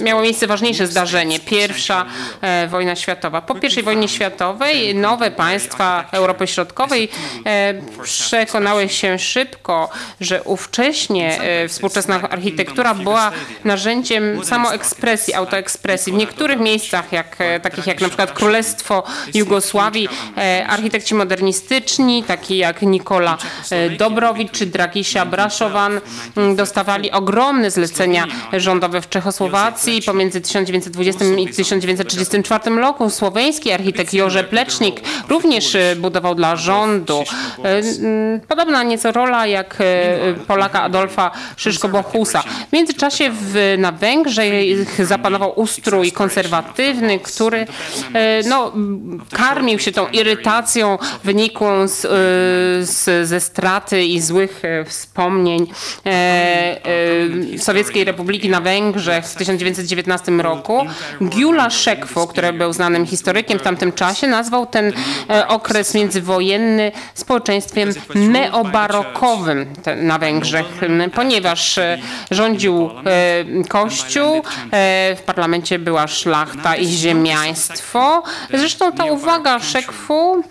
[0.03, 1.41] miało miejsce ważniejsze zdarzenie.
[1.41, 2.07] Pierwsza
[2.41, 3.41] e, wojna światowa.
[3.43, 7.09] Po pierwszej wojnie światowej nowe państwa Europy Środkowej
[7.47, 13.33] e, przekonały się szybko, że ówcześnie współczesna architektura była
[13.65, 16.06] narzędziem samoekspresji, autoekspresji.
[16.07, 19.03] W niektórych miejscach, jak, e, takich jak na przykład Królestwo
[19.35, 23.39] Jugosławii, e, architekci modernistyczni, taki jak Nikola
[23.71, 26.01] e, Dobrowicz czy Dragisia Braszowan,
[26.57, 30.03] dostawali ogromne zlecenia rządowe w Czechosłowacji.
[30.03, 37.25] Pomiędzy 1920 i 1934 roku słoweński architekt Jorze Plecznik również budował dla rządu.
[38.49, 39.79] Podobna nieco rola jak
[40.47, 42.43] Polaka Adolfa Szyszko-Bochusa.
[42.69, 47.67] W międzyczasie w, na Węgrzech zapanował ustrój konserwatywny, który
[48.49, 48.73] no,
[49.33, 52.01] karmił się tą irytacją wynikłą z,
[52.89, 55.67] z, ze straty i złych wspomnień
[57.59, 60.87] Sowieckiej Republiki na Węgrzech w 1919 roku.
[61.23, 64.93] Giula Szekwo, który był znanym historykiem w tamtym czasie, nazwał ten
[65.49, 70.67] okres międzywojenny społeczeństwem neobarokowym na Węgrzech,
[71.15, 71.81] ponieważ
[72.31, 72.91] rządził
[73.69, 74.43] Kościół,
[75.17, 78.23] w parlamencie była szlachta i ziemiaństwo.
[78.51, 80.43] Zresztą ta uwaga Szekwu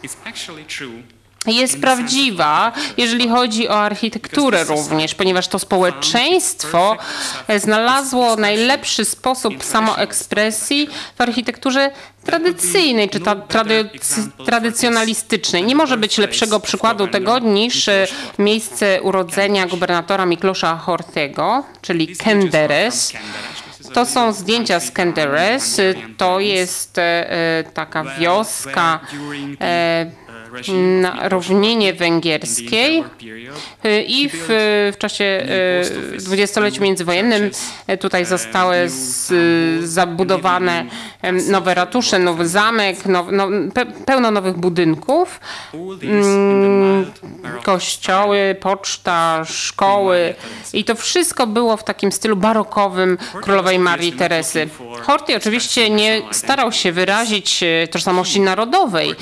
[1.48, 6.98] jest prawdziwa, jeżeli chodzi o architekturę również, ponieważ to społeczeństwo
[7.58, 11.91] znalazło najlepszy sposób samoekspresji w architekturze
[12.26, 15.63] tradycyjnej czy ta tradyc tradycjonalistycznej.
[15.63, 17.89] Nie może być lepszego przykładu tego niż
[18.39, 23.13] miejsce urodzenia gubernatora Miklosza Hortego, czyli Kenderes.
[23.96, 25.82] To są zdjęcia z Kenderes.
[26.18, 29.00] To jest e, taka wioska
[29.62, 30.12] e,
[31.02, 33.04] na równinie węgierskiej
[34.08, 34.45] i w,
[34.93, 35.48] w czasie
[36.17, 37.52] dwudziestoleciu międzywojennym
[38.00, 39.34] tutaj zostały z,
[39.89, 40.86] zabudowane
[41.48, 43.48] nowe ratusze, nowy zamek, now, no,
[44.06, 45.39] pełno nowych budynków,
[47.63, 50.36] kościoły, poczta, szkoły.
[50.74, 54.69] i to wszystko było w takim stylu barokowym królowej Marii Teresy.
[55.02, 59.15] Horty oczywiście nie starał się wyrazić tożsamości narodowej.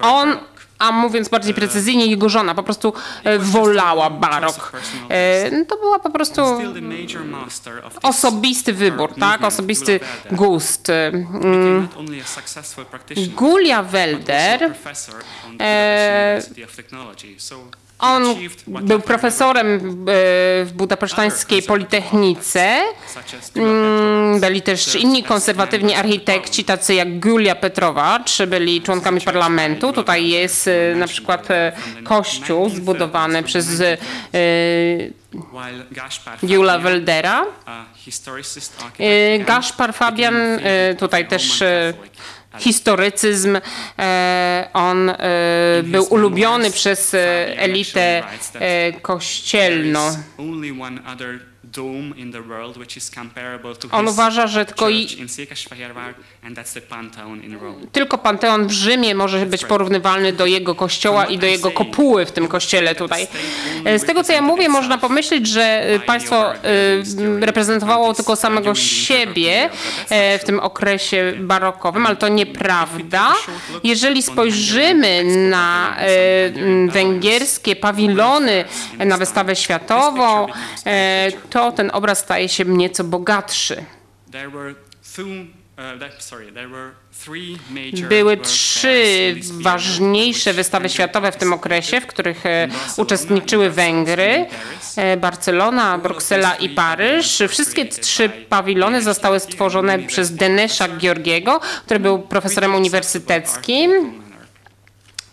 [0.00, 0.36] On,
[0.78, 2.92] a mówiąc bardziej precyzyjnie, jego żona po prostu
[3.38, 4.72] wolała barok.
[5.68, 6.42] To była po prostu
[8.02, 9.44] osobisty wybór, tak?
[9.44, 10.00] Osobisty
[10.32, 10.92] gust.
[13.36, 14.74] Gulia Welder
[18.00, 18.22] on
[18.66, 19.80] był profesorem
[20.64, 22.82] w budapesztańskiej Politechnice.
[23.56, 29.92] Mm, byli też inni konserwatywni architekci, tacy jak Gulia Petrowacz, byli członkami parlamentu.
[29.92, 31.72] Tutaj jest e, na przykład e,
[32.04, 33.82] kościół zbudowany przez
[36.46, 37.44] Giula Weldera.
[39.46, 40.34] Gaspar Fabian
[40.98, 41.62] tutaj też
[42.58, 43.58] historycyzm.
[43.98, 45.16] E, on e,
[45.82, 48.22] był ulubiony przez e, elitę
[49.02, 50.16] kościelną.
[53.92, 55.06] On uważa, że tylko, i,
[57.92, 62.32] tylko Panteon w Rzymie może być porównywalny do jego kościoła i do jego kopuły w
[62.32, 63.26] tym kościele tutaj.
[63.84, 66.58] E, Z tego co ja mówię, można pomyśleć, że e, państwo e,
[67.40, 69.70] reprezentowało tylko samego siebie
[70.40, 73.32] w tym okresie barokowym, ale to nieprawda.
[73.84, 75.96] Jeżeli spojrzymy na
[76.88, 78.64] węgierskie pawilony
[78.98, 80.46] na wystawę światową,
[80.86, 83.84] e, to ten obraz staje się nieco bogatszy.
[88.08, 94.46] Były trzy ważniejsze wystawy światowe w tym okresie, w których e, uczestniczyły Węgry,
[94.96, 97.42] e, Barcelona, Bruksela i Paryż.
[97.48, 103.90] Wszystkie trzy pawilony zostały stworzone przez Denesza Georgiego, który był profesorem uniwersyteckim.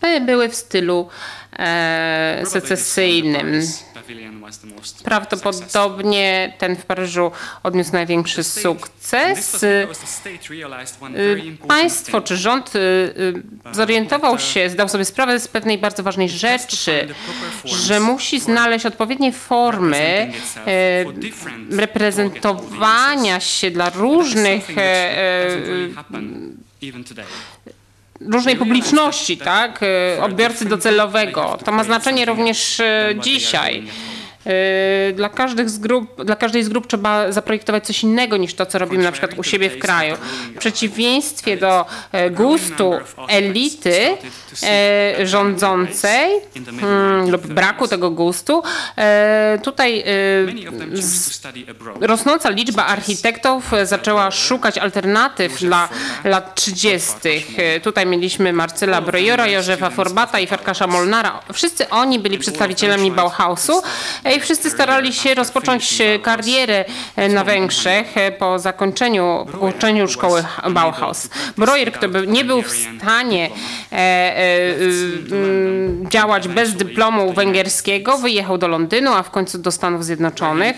[0.02, 1.08] E, Były w stylu
[2.44, 3.62] secesyjnym.
[5.04, 9.62] Prawdopodobnie ten w Paryżu odniósł największy sukces.
[9.62, 9.88] Y,
[11.68, 13.42] Państwo czy rząd y, y,
[13.72, 17.08] zorientował się, zdał sobie sprawę z pewnej bardzo ważnej rzeczy,
[17.64, 20.32] że musi znaleźć odpowiednie formy
[21.70, 24.68] reprezentowania się dla różnych
[28.20, 31.58] różnej publiczności, tak, e, odbiorcy docelowego.
[31.64, 33.84] To ma znaczenie również e, dzisiaj.
[34.48, 38.66] E, Dla, każdych z grup, dla każdej z grup trzeba zaprojektować coś innego niż to,
[38.66, 40.16] co robimy na przykład u siebie w kraju.
[40.54, 42.92] W przeciwieństwie do e, gustu
[43.28, 44.16] elity
[44.62, 46.30] e, rządzącej
[46.82, 48.62] mm, lub braku tego gustu,
[48.98, 50.04] e, tutaj
[52.00, 55.88] rosnąca liczba architektów zaczęła szukać alternatyw dla
[56.24, 57.14] lat 30.
[57.56, 61.40] E, Tutaj mieliśmy Marcela Brojora, Józefa Forbata i Farkasza Molnara.
[61.52, 63.82] Wszyscy oni byli przedstawicielami Bauhausu
[64.40, 66.84] wszyscy starali się rozpocząć e, karierę
[67.16, 71.28] e, na Węgrzech e, po zakończeniu, po ukończeniu szkoły Bauhaus.
[71.56, 73.50] Breuer, który nie był w stanie
[76.10, 80.76] działać bez dyplomu węgierskiego, wyjechał do Londynu, a w końcu do Stanów Zjednoczonych.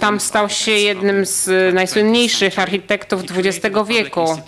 [0.00, 4.38] Tam stał się jednym z najsłynniejszych architektów XX wieku.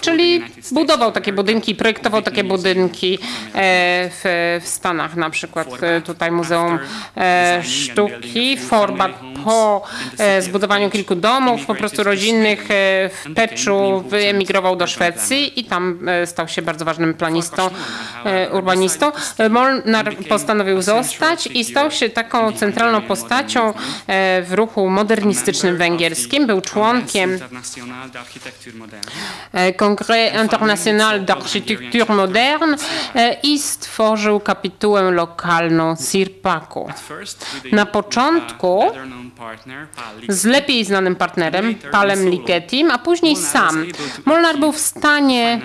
[0.00, 3.18] Czyli budował takie budynki, projektował takie budynki
[3.54, 6.78] e, w, Stanach, na przykład e, tutaj Muzeum
[7.16, 8.56] e, Sztuki.
[8.56, 9.12] Forbat
[9.44, 9.82] po
[10.40, 16.62] zbudowaniu kilku domów, po prostu rodzinnych w Peczu wyemigrował do Szwecji i tam stał się
[16.62, 17.70] bardzo ważnym planistą,
[18.52, 19.12] urbanistą.
[19.50, 23.72] Molnar postanowił zostać i stał się taką centralną postacią
[24.42, 26.46] w ruchu modernistycznym węgierskim.
[26.46, 27.38] Był członkiem
[29.52, 32.76] e, Congrès International d'Architecture Moderne
[33.14, 36.88] e, i stworzył kapitułę lokalną Sirpaku.
[37.72, 38.82] Na początku
[40.28, 43.86] z lepiej znanym partnerem, Palem Liketim, a później sam.
[44.24, 45.60] Molnar był w stanie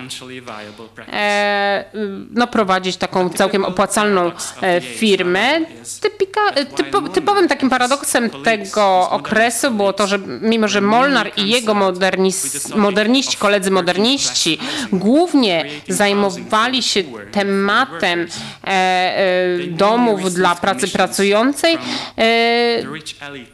[1.13, 1.85] e,
[2.31, 5.59] no, prowadzić taką całkiem opłacalną e, firmę.
[6.01, 11.49] Typika, e, typo, typowym takim paradoksem tego okresu było to, że mimo, że Molnar i
[11.49, 12.42] jego modernis,
[12.75, 14.59] moderniści, koledzy moderniści
[14.93, 18.27] głównie zajmowali się tematem
[18.63, 21.77] e, e, domów dla pracy pracującej,
[22.17, 22.27] e,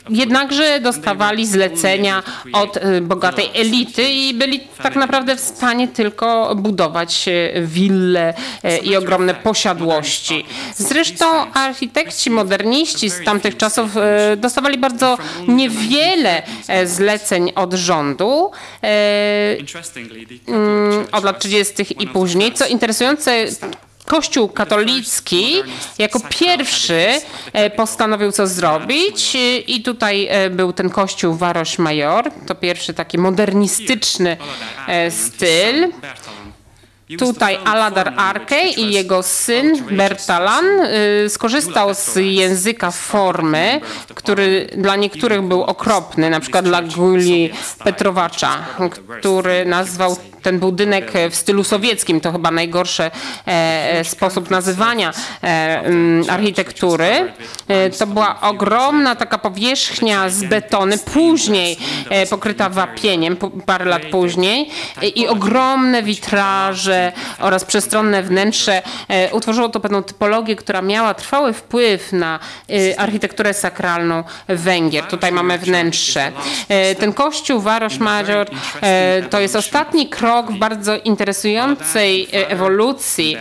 [0.09, 2.23] jednakże dostawali zlecenia
[2.53, 7.25] od bogatej elity i byli tak naprawdę w stanie tylko budować
[7.61, 8.33] wille
[8.83, 10.45] i ogromne posiadłości.
[10.75, 13.91] Zresztą architekci moderniści z tamtych czasów
[14.37, 16.43] dostawali bardzo niewiele
[16.85, 18.51] zleceń od rządu
[21.11, 21.85] od lat 30.
[22.03, 22.53] i później.
[22.53, 23.47] Co interesujące,
[24.09, 25.55] Kościół katolicki
[25.97, 27.07] jako pierwszy
[27.53, 32.93] e, postanowił co zrobić e, i tutaj e, był ten kościół Varoš Major, to pierwszy
[32.93, 34.37] taki modernistyczny
[34.87, 35.91] e, styl.
[37.17, 40.65] Tutaj Aladar Arkej i jego syn Bertalan
[41.25, 43.81] y, skorzystał z języka formy,
[44.15, 47.51] który dla niektórych był okropny, na przykład dla Guli
[47.83, 48.65] Petrowacza,
[49.19, 53.11] który nazwał ten budynek w stylu sowieckim, to chyba najgorszy
[54.03, 55.11] sposób nazywania
[56.29, 57.33] architektury.
[57.99, 61.77] To była ogromna taka powierzchnia z betony, później
[62.29, 64.69] pokryta wapieniem, parę lat później
[65.15, 68.81] i ogromne witraże oraz przestronne wnętrze.
[69.31, 72.39] Utworzyło to pewną typologię, która miała trwały wpływ na
[72.97, 75.05] architekturę sakralną Węgier.
[75.05, 76.31] Tutaj mamy wnętrze.
[76.99, 78.47] Ten kościół Varos Major
[79.29, 83.37] to jest ostatni krok w bardzo interesującej ewolucji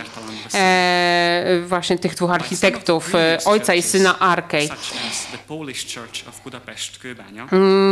[1.67, 3.11] właśnie tych dwóch architektów,
[3.45, 4.69] ojca i syna Arkej.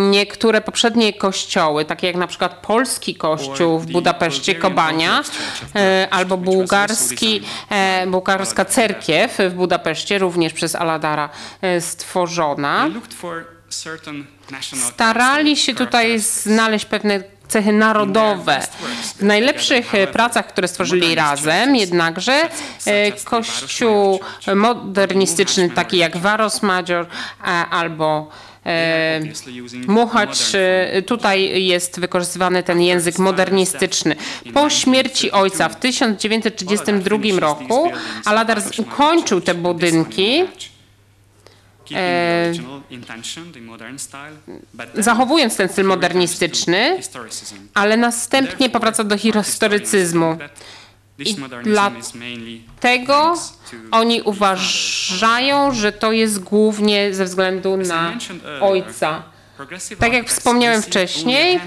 [0.09, 5.23] Niektóre poprzednie kościoły, takie jak na przykład polski kościół w Budapeszcie, Kobania,
[6.11, 7.41] albo bułgarski,
[8.07, 11.29] bułgarska cerkiew w Budapeszcie, również przez Aladara
[11.79, 12.89] stworzona.
[14.73, 18.67] Starali się tutaj znaleźć pewne cechy narodowe.
[19.19, 22.49] W najlepszych pracach, które stworzyli razem, jednakże
[23.23, 24.19] kościół
[24.55, 27.07] modernistyczny, taki jak Varos Major
[27.71, 28.29] albo
[29.87, 30.37] Muchacz,
[31.05, 34.15] tutaj jest wykorzystywany ten język modernistyczny.
[34.53, 37.91] Po śmierci ojca w 1932 roku
[38.25, 40.43] Aladar ukończył te budynki
[41.95, 42.53] E,
[44.93, 46.99] zachowując ten styl modernistyczny,
[47.73, 50.37] ale następnie powraca do historycyzmu.
[51.19, 53.33] I dlatego
[53.91, 58.13] oni uważają, że to jest głównie ze względu na
[58.61, 59.23] ojca.
[59.99, 61.59] Tak jak wspomniałem wcześniej,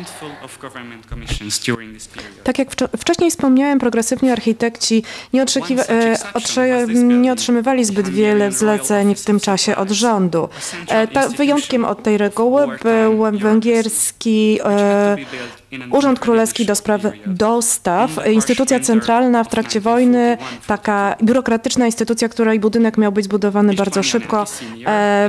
[2.44, 2.68] tak jak
[2.98, 9.90] wcześniej wspomniałem, progresywni architekci nie, e, nie, otrzymywali zbyt wiele zleceń w tym czasie od
[9.90, 10.48] rządu.
[10.88, 15.16] E, ta, wyjątkiem od tej reguły był węgierski e,
[15.90, 22.98] Urząd Królewski do Spraw Dostaw, instytucja centralna w trakcie wojny, taka biurokratyczna instytucja, której budynek
[22.98, 24.44] miał być zbudowany bardzo szybko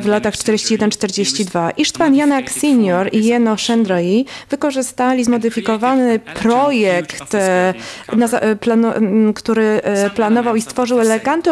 [0.02, 1.72] w latach 41-42.
[1.78, 7.74] Isztwan Janak Senior i Jeno Shendroi wykorzystali zmodyfikowany projekt, e,
[8.10, 11.52] e, który e, planował i stworzył eleganty,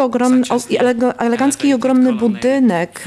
[1.18, 3.04] elegancki i ogromny budynek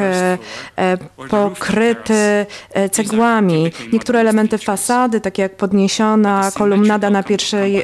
[1.30, 2.46] pokryty
[2.90, 3.72] cegłami.
[3.92, 7.82] Niektóre elementy fasady, takie jak podniesiona kolumnada na, pierwszej,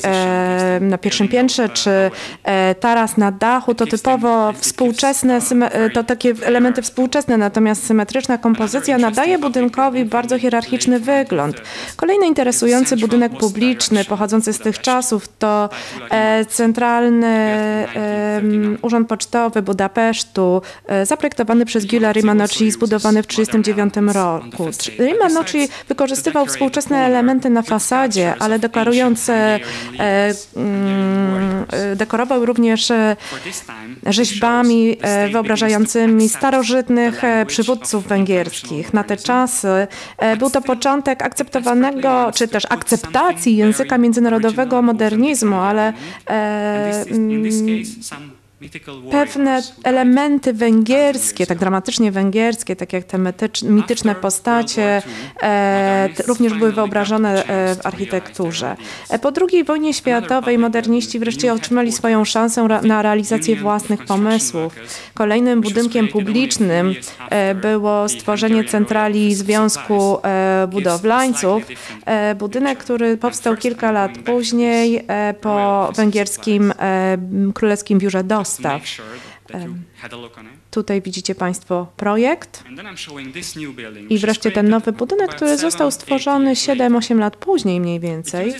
[0.80, 2.10] na pierwszym piętrze, czy
[2.80, 5.40] taras na dachu, to typowo współczesne,
[5.94, 11.62] to takie elementy współczesne, natomiast symetryczna kompozycja nadaje budynkowi bardzo hierarchiczny wygląd.
[11.96, 15.68] Kolejny interesujący budynek publiczny pochodzący z tych czasów to
[16.10, 17.28] e, Centralny
[18.82, 24.70] Urząd Pocztowy Budapesztu, e, zaprojektowany przez Gila Rimanocci i zbudowany w 1939 roku.
[24.98, 27.77] Rimanocci wykorzystywał współczesne elementy na fasadzie,
[28.38, 29.58] ale dekorując, e,
[30.56, 31.66] mm,
[31.96, 32.92] dekorował również
[34.06, 34.96] rzeźbami
[35.32, 38.94] wyobrażającymi starożytnych przywódców węgierskich.
[38.94, 39.68] Na te czasy
[40.18, 45.92] E, był to początek akceptowanego, czy też akceptacji języka międzynarodowego modernizmu, ale
[46.30, 47.04] e,
[49.10, 53.18] pewne elementy węgierskie, tak dramatycznie węgierskie, tak jak te
[53.62, 55.02] mityczne postacie,
[55.42, 58.76] e, również były wyobrażone e, w architekturze.
[59.10, 64.74] E, po II wojnie światowej moderniści wreszcie otrzymali swoją szansę na realizację własnych pomysłów.
[65.14, 66.94] Kolejnym budynkiem publicznym
[67.62, 70.18] było stworzenie centrali Związku
[70.68, 71.62] Budowlańców.
[72.38, 75.06] Budynek, który powstał kilka lat później
[75.40, 76.72] po węgierskim
[77.54, 78.82] Królewskim Biurze DOS dostaw.
[80.70, 82.64] Tutaj widzicie Państwo projekt.
[84.08, 88.54] I wreszcie ten nowy budynek, który został stworzony 7-8 lat później mniej więcej.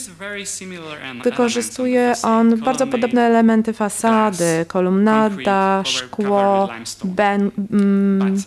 [1.24, 6.68] Wykorzystuje on bardzo podobne elementy fasady, kolumnada, szkło,
[7.05, 8.43] ben, mm,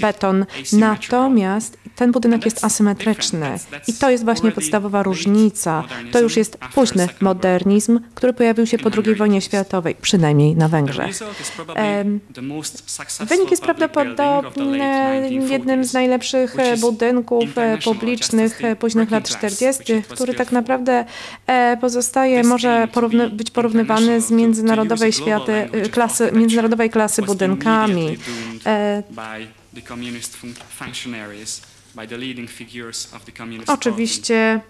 [0.00, 0.46] beton.
[0.72, 5.84] Natomiast ten budynek jest asymetryczny i to jest właśnie podstawowa różnica.
[6.12, 11.18] To już jest późny modernizm, który pojawił się po II wojnie światowej, przynajmniej na Węgrzech.
[13.20, 17.44] Wynik jest prawdopodobnie jednym z najlepszych budynków
[17.84, 21.04] publicznych późnych lat 40., który tak naprawdę
[21.46, 28.16] e, pozostaje, może porówny, być porównywany z międzynarodowej, światy, klasy, międzynarodowej klasy budynkami.
[33.68, 34.60] E, Oczywiście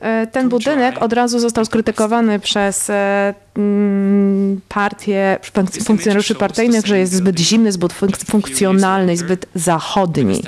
[0.00, 5.38] e, ten budynek od razu został skrytykowany przez e, mm, partię,
[5.84, 7.92] funkcjonariuszy partyjnych, że jest zbyt zimny, zbyt
[8.26, 10.42] funkcjonalny, zbyt zachodni.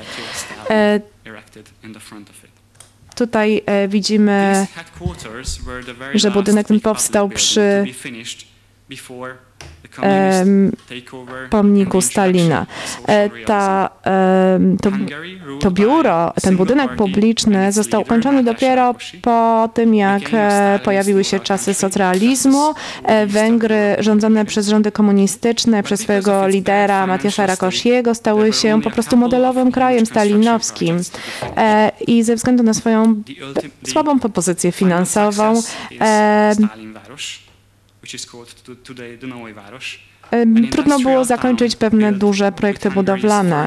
[3.16, 4.66] Tutaj e, widzimy,
[6.14, 7.84] że budynek ten powstał przy
[11.50, 12.66] pomniku Stalina.
[13.08, 13.90] E, Ta,
[14.82, 14.90] to,
[15.60, 21.74] to biuro, ten budynek publiczny został ukończony dopiero po tym, jak e, pojawiły się czasy
[21.74, 22.74] socjalizmu.
[23.04, 29.16] E, Węgry rządzone przez rządy komunistyczne, przez swojego lidera Matiasza Rakosziego stały się po prostu
[29.16, 30.96] modelowym krajem stalinowskim.
[32.06, 33.22] I ze względu na swoją
[33.86, 35.62] słabą pozycję finansową,
[40.70, 43.66] trudno było zakończyć pewne duże projekty budowlane.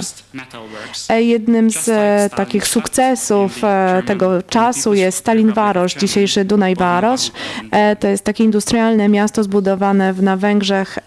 [1.10, 7.32] E, Jednym z e, takich sukcesów e, tego czasu jest Stalin Varos, dzisiejszy Dunaj Varos.
[7.72, 11.00] E, To jest takie industrialne miasto zbudowane na Węgrzech,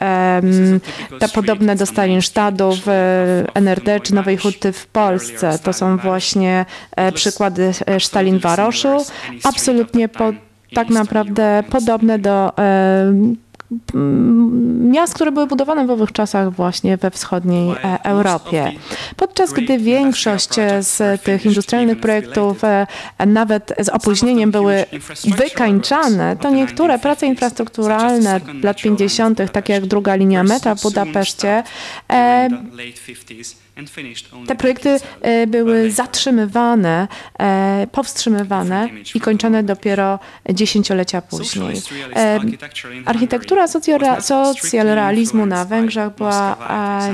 [1.34, 2.88] podobne do Stalinstadu w
[3.54, 5.58] NRD czy Nowej Huty w Polsce.
[5.62, 6.66] To są właśnie
[7.14, 9.04] przykłady e, Stalin Varoszu.
[9.44, 10.32] Absolutnie po,
[10.74, 13.14] tak naprawdę podobne do e,
[14.90, 18.72] miast, które były budowane w owych czasach właśnie we wschodniej e, Europie.
[19.16, 22.62] Podczas gdy większość e, z tych industrialnych projektów
[23.26, 24.84] nawet z opóźnieniem były
[25.36, 31.62] wykańczane, to niektóre prace infrastrukturalne lat 50., takie jak druga linia metra w Budapeszcie,
[34.46, 37.08] te projekty e, były zatrzymywane,
[37.38, 40.18] e, powstrzymywane i kończone dopiero
[40.50, 41.82] dziesięciolecia później.
[42.16, 42.40] E,
[43.04, 43.66] Architektura
[44.20, 46.56] socjalrealizmu na Węgrzech była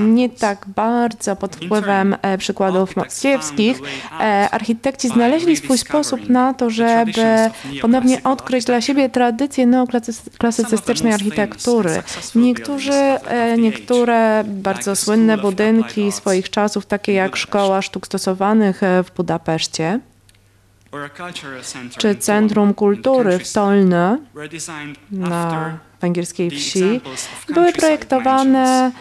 [0.01, 3.79] nie tak bardzo pod wpływem przykładów moskiewskich.
[4.51, 7.49] Architekci znaleźli swój sposób na to, żeby
[7.81, 12.03] ponownie odkryć dla siebie tradycję neoklasycystycznej architektury.
[12.35, 12.91] Niektórzy,
[13.57, 19.99] niektóre bardzo słynne budynki swoich czasów, takie jak Szkoła Sztuk Stosowanych e, w Budapeszcie,
[21.97, 24.19] czy Centrum Kultury w Tolne
[25.11, 27.01] na węgierskiej wsi,
[27.53, 28.91] były projektowane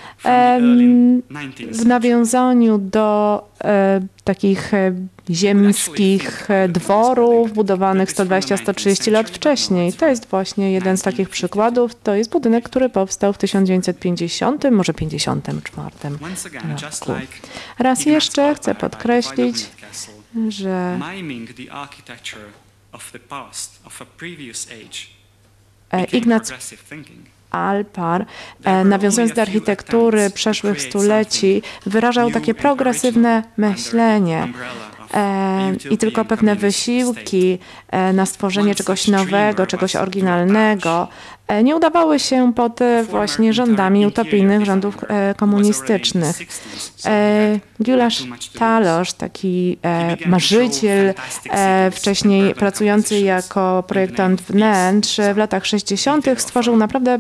[1.72, 4.92] w nawiązaniu do e, takich e,
[5.30, 9.92] ziemskich e, dworów budowanych 120-130 lat wcześniej.
[9.92, 11.94] To jest właśnie jeden z takich przykładów.
[11.94, 17.12] To jest budynek, który powstał w 1950, może 54 roku.
[17.78, 19.66] Raz jeszcze chcę podkreślić,
[20.49, 20.99] że
[25.93, 26.53] e, Ignac
[27.51, 28.26] Alpar,
[28.64, 34.53] e, nawiązując do architektury przeszłych stuleci, wyrażał takie progresywne myślenie
[35.14, 37.59] e, i tylko pewne wysiłki
[38.14, 41.09] na stworzenie czegoś nowego, czegoś oryginalnego
[41.64, 46.36] nie udawały się pod e, właśnie rządami utopijnych rządów e, komunistycznych.
[47.05, 48.24] E, Gyulasz
[48.59, 51.14] Talosz, taki e, marzyciel,
[51.51, 56.26] e, wcześniej pracujący jako projektant wnętrz, w latach 60.
[56.36, 57.18] stworzył naprawdę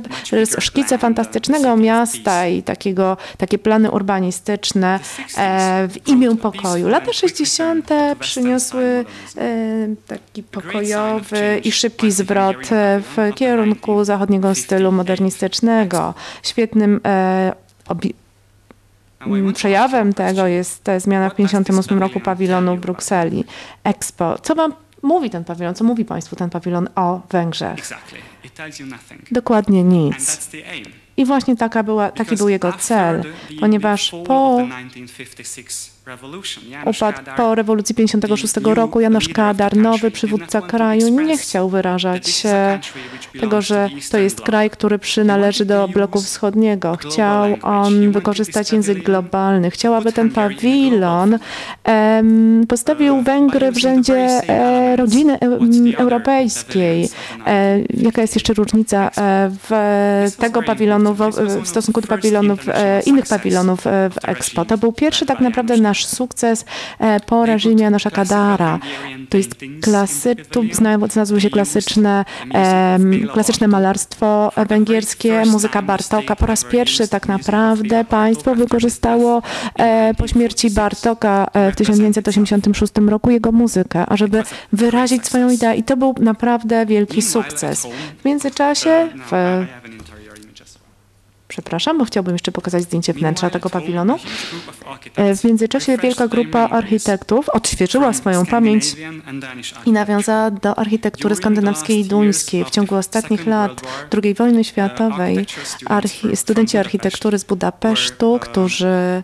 [0.58, 5.00] szkice fantastycznego miasta i takiego, takie plany urbanistyczne
[5.36, 6.88] e, w imię pokoju.
[6.88, 7.90] Lata 60.
[8.20, 9.04] przyniosły
[9.36, 16.14] e, taki pokojowy i szybki zwrot e, w kierunku zachodniego stylu modernistycznego.
[16.42, 17.52] Świetnym e,
[17.88, 18.14] obi-
[19.20, 23.44] Mm, Przejawem tego jest ta zmiana w 1958 roku pawilonu w Brukseli,
[23.84, 24.38] Expo.
[24.38, 25.74] Co wam mówi ten pawilon?
[25.74, 27.76] Co mówi Państwu ten pawilon o Węgrzech?
[29.30, 30.14] Dokładnie nic.
[31.16, 33.22] I właśnie taka była, taki był jego cel,
[33.60, 34.58] ponieważ po
[36.84, 42.42] upadł po rewolucji 56 roku Janusz Kadar, nowy przywódca kraju, nie chciał wyrażać
[43.40, 46.96] tego, że to jest kraj, który przynależy do bloku wschodniego.
[46.96, 49.70] Chciał on wykorzystać język globalny.
[49.70, 51.38] Chciał, aby ten pawilon
[51.84, 57.08] em, postawił Węgry w rzędzie e, rodziny e, europejskiej.
[57.46, 61.20] E, jaka jest jeszcze różnica e, w tego pawilonu w,
[61.62, 62.60] w stosunku do pawilonów,
[63.06, 64.64] innych pawilonów w Expo?
[64.64, 66.64] To był pierwszy tak naprawdę nasz sukces
[66.98, 68.78] e, po reżimie Janosza Kadara.
[69.28, 69.50] To jest
[69.82, 72.24] klasy, tu zna- znalazły się klasyczne,
[73.32, 76.36] klasyczne malarstwo węgierskie, muzyka Bartoka.
[76.36, 79.42] Po raz pierwszy tak naprawdę państwo wykorzystało
[79.78, 84.42] e, po śmierci Bartoka e, w 1986 roku jego muzykę, ażeby
[84.72, 87.86] wyrazić swoją ideę i to był naprawdę wielki sukces.
[88.22, 89.64] W międzyczasie w
[91.56, 94.18] Przepraszam, bo chciałbym jeszcze pokazać zdjęcie wnętrza tego pawilonu.
[95.16, 98.84] E, w międzyczasie wielka grupa architektów odświeżyła swoją pamięć
[99.86, 102.64] i nawiązała do architektury skandynawskiej i duńskiej.
[102.64, 103.80] W ciągu ostatnich lat
[104.24, 105.46] II wojny światowej
[105.86, 109.22] archi studenci architektury z Budapesztu, którzy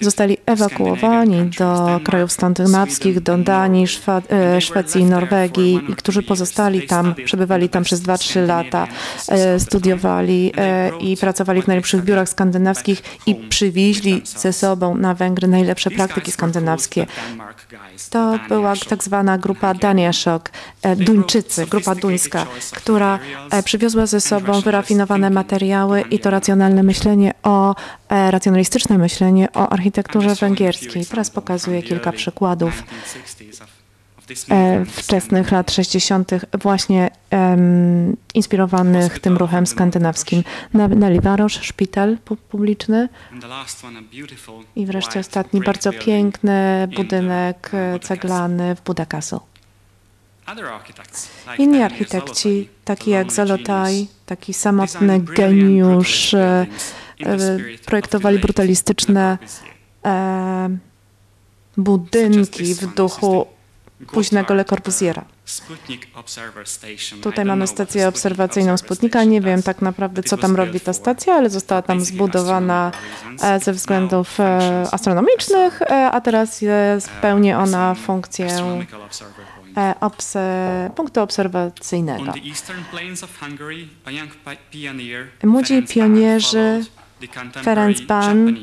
[0.00, 6.86] zostali ewakuowani do krajów skandynawskich, do Danii, Szwe e, Szwecji i Norwegii i którzy pozostali
[6.86, 8.86] tam, przebywali tam przez 2-3 lata,
[9.28, 10.52] e, studiowali
[11.00, 17.06] i pracowali w najlepszych biurach skandynawskich i przywieźli ze sobą na Węgry najlepsze praktyki skandynawskie.
[18.10, 20.50] To była tak zwana grupa Danieszok,
[20.82, 23.18] e, Duńczycy, grupa duńska, która
[23.50, 27.74] e, przywiozła ze sobą wyrafinowane materiały i to racjonalne myślenie o,
[28.08, 31.06] e, racjonalistyczne myślenie o architekturze węgierskiej.
[31.06, 32.82] Teraz pokazuję kilka przykładów
[34.86, 36.30] wczesnych lat 60.,
[36.62, 40.44] właśnie um, inspirowanych tym ruchem skandynawskim.
[40.74, 42.16] Na, na Liwarosz, szpital
[42.50, 43.08] publiczny
[44.76, 47.70] i wreszcie ostatni bardzo piękny budynek
[48.02, 49.40] ceglany w Budakasu.
[51.58, 56.66] Inni architekci, taki jak Zalotaj, taki samotny geniusz, e,
[57.86, 59.38] projektowali brutalistyczne
[60.04, 60.76] e,
[61.76, 63.46] budynki w duchu
[64.12, 65.24] późnego Le Corbusiera.
[67.22, 69.24] Tutaj mamy stację obserwacyjną Sputnika.
[69.24, 72.92] Nie wiem tak naprawdę, co tam robi ta stacja, ale została tam zbudowana
[73.42, 76.64] e, ze względów e, astronomicznych, e, a teraz
[76.98, 78.48] spełni ona funkcję
[80.00, 82.32] obse punktu obserwacyjnego.
[85.44, 86.84] Młodzi pionierzy
[87.62, 88.56] Ferenc Ban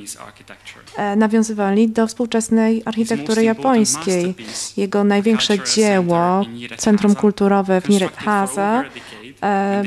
[0.97, 4.36] e, nawiązywali do współczesnej architektury japońskiej.
[4.78, 6.45] Jego największe dzieło,
[6.78, 8.84] Centrum Kulturowe w Nirethasa,
[9.22, 9.22] E,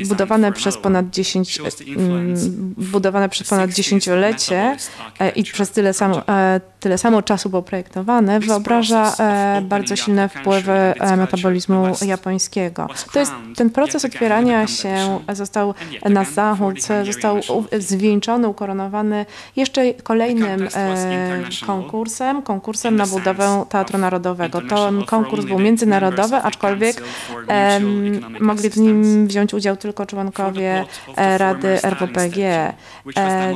[0.07, 1.59] budowane przez ponad 10,
[1.97, 2.35] mm,
[2.77, 4.77] budowane przez ponad dziesięciolecie
[5.19, 9.13] e, i przez tyle samo, e, tyle samo czasu było projektowane, wyobraża
[9.61, 12.87] bardzo silne wpływy metabolizmu japońskiego.
[13.13, 15.73] To jest ten proces otwierania się został
[16.09, 17.39] na zachód, został
[17.79, 20.67] zwieńczony, ukoronowany jeszcze kolejnym
[21.65, 24.61] konkursem, konkursem na budowę Teatru Narodowego.
[24.61, 27.03] Ten konkurs był międzynarodowy, aczkolwiek
[28.39, 30.85] mogli w nim wziąć wziąć udział tylko członkowie
[31.15, 32.73] e, Rady RWPG.
[33.17, 33.53] E,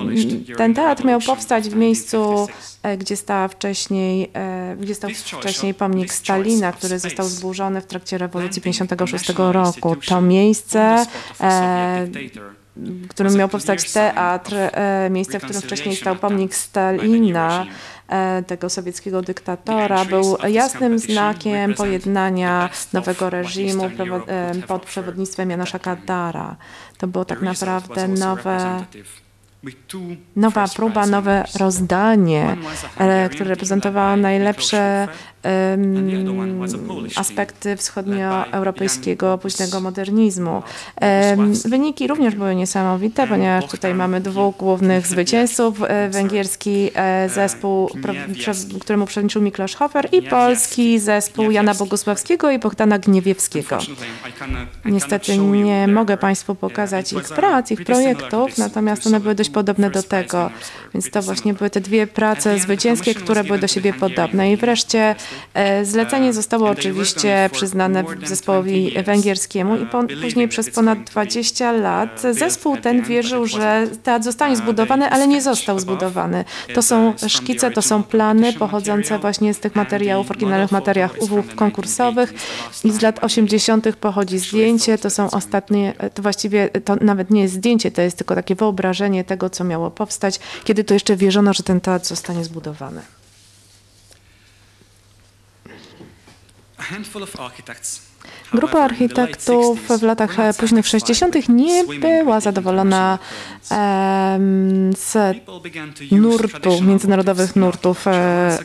[0.57, 2.47] ten teatr miał powstać w miejscu,
[2.83, 4.31] e, gdzie stał wcześniej,
[4.79, 9.95] gdzie stał wcześniej pomnik Stalina, który został zburzony w trakcie rewolucji 56 roku.
[9.95, 11.05] To miejsce
[12.75, 14.55] w którym miał powstać teatr,
[15.09, 17.65] miejsce, w którym wcześniej stał pomnik Stalina,
[18.47, 23.85] tego sowieckiego dyktatora był jasnym znakiem pojednania nowego reżimu
[24.27, 26.55] e, pod przewodnictwem Janusza Kadara.
[26.97, 28.85] To było tak naprawdę nowe
[30.35, 32.57] nowa próba, nowe rozdanie,
[32.97, 35.07] e, które reprezentowało najlepsze
[37.15, 40.63] aspekty wschodnioeuropejskiego późnego modernizmu.
[41.65, 45.81] Wyniki również były niesamowite, ponieważ tutaj mamy dwóch głównych zwycięzców.
[45.87, 47.89] E, węgierski e, zespół,
[48.81, 53.77] któremu przewodniczył Miklosz Hofer i polski zespół Jana Bogusławskiego i Bogdana Gniewiewskiego.
[54.85, 60.03] Niestety nie mogę Państwu pokazać ich prac, ich projektów, natomiast one były dość podobne do
[60.03, 60.49] tego.
[60.93, 64.51] Więc to właśnie były te dwie prace zwycięskie, które były do siebie podobne.
[64.51, 65.15] I wreszcie E,
[65.83, 73.03] zlecenie zostało oczywiście przyznane zespołowi węgierskiemu i po, później przez ponad 20 lat zespół ten
[73.03, 76.45] wierzył, że teatr zostanie zbudowany, ale nie został zbudowany.
[76.73, 82.33] To są szkice, to są plany pochodzące właśnie z tych materiałów, oryginalnych materiałów konkursowych
[82.83, 83.95] i z lat 80.
[83.95, 88.35] pochodzi zdjęcie, to są ostatnie, to właściwie to nawet nie jest zdjęcie, to jest tylko
[88.35, 93.01] takie wyobrażenie tego, co miało powstać, kiedy to jeszcze wierzono, że ten teatr zostanie zbudowany.
[96.81, 98.10] a handful of architects.
[98.53, 101.49] Grupa architektów w latach późnych 60.
[101.49, 103.19] nie była zadowolona
[104.95, 105.37] z
[106.11, 108.11] nurtu, międzynarodowych nurtów e,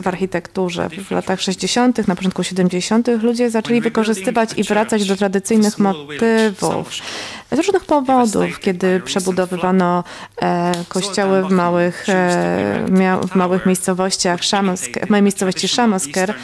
[0.02, 0.88] w architekturze.
[0.90, 3.08] W latach 60., na początku 70.
[3.22, 6.88] ludzie zaczęli wykorzystywać i wracać do tradycyjnych motywów.
[7.52, 10.04] Z różnych powodów, kiedy przebudowywano
[10.42, 12.84] e, kościoły w małych, e,
[13.32, 14.40] w małych miejscowościach,
[15.06, 16.34] w małej miejscowości Szamosker,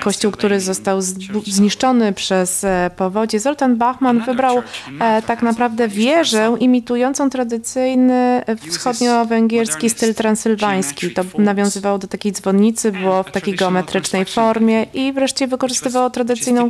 [0.00, 1.02] kościół, który został
[1.46, 3.40] zniszczony przez przez e, powodzie.
[3.40, 4.62] Zoltan Bachman wybrał
[5.00, 11.10] e, tak naprawdę wieżę imitującą tradycyjny wschodnio-węgierski styl transylwański.
[11.10, 16.68] To nawiązywało do takiej dzwonnicy, było w takiej geometrycznej formie i wreszcie wykorzystywało tradycyjną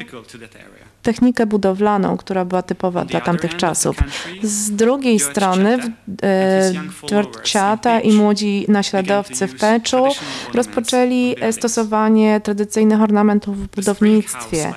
[1.02, 3.96] technikę budowlaną, która była typowa dla tamtych czasów.
[4.42, 5.78] Z drugiej strony
[7.06, 10.04] Dżordciata i młodzi naśladowcy w Peczu
[10.54, 14.72] rozpoczęli stosowanie tradycyjnych ornamentów w budownictwie.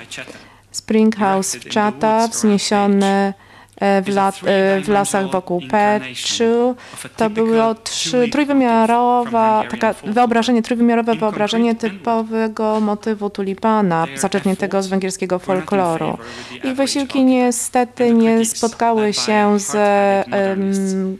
[0.76, 3.34] Spring House w Chata, wzniesiony
[3.82, 6.76] E, w, lat, e, w lasach wokół Peczu.
[7.18, 16.18] To było trzy, trójwymiarowa, taka wyobrażenie, trójwymiarowe wyobrażenie typowego motywu tulipana, zaczerpniętego z węgierskiego folkloru.
[16.64, 21.18] Ich wysiłki niestety nie spotkały się z um,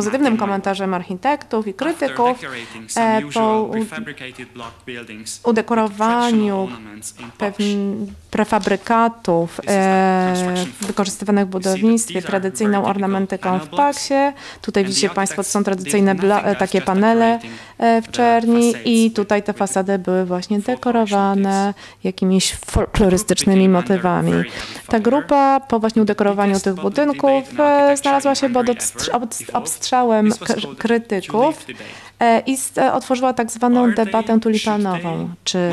[0.00, 2.38] pozytywnym komentarzem architektów i krytyków
[2.96, 3.70] e, po
[5.44, 6.68] udekorowaniu
[8.30, 10.34] prefabrykatów e,
[10.80, 14.14] wykorzystywanych w budownictwie, tradycyjną ornamentyką w paksie.
[14.62, 16.16] Tutaj widzicie Państwo, to są tradycyjne
[16.58, 17.38] takie panele
[17.78, 21.74] e, w czerni i tutaj te fasady były właśnie dekorowane
[22.04, 24.32] jakimiś folklorystycznymi motywami.
[24.86, 27.44] Ta grupa po właśnie udekorowaniu tych budynków
[27.94, 28.66] znalazła się pod
[29.52, 29.89] obstrzałem
[30.78, 31.66] krytyków
[32.20, 35.28] e, i e, otworzyła tak zwaną debatę tulipanową.
[35.44, 35.70] Czy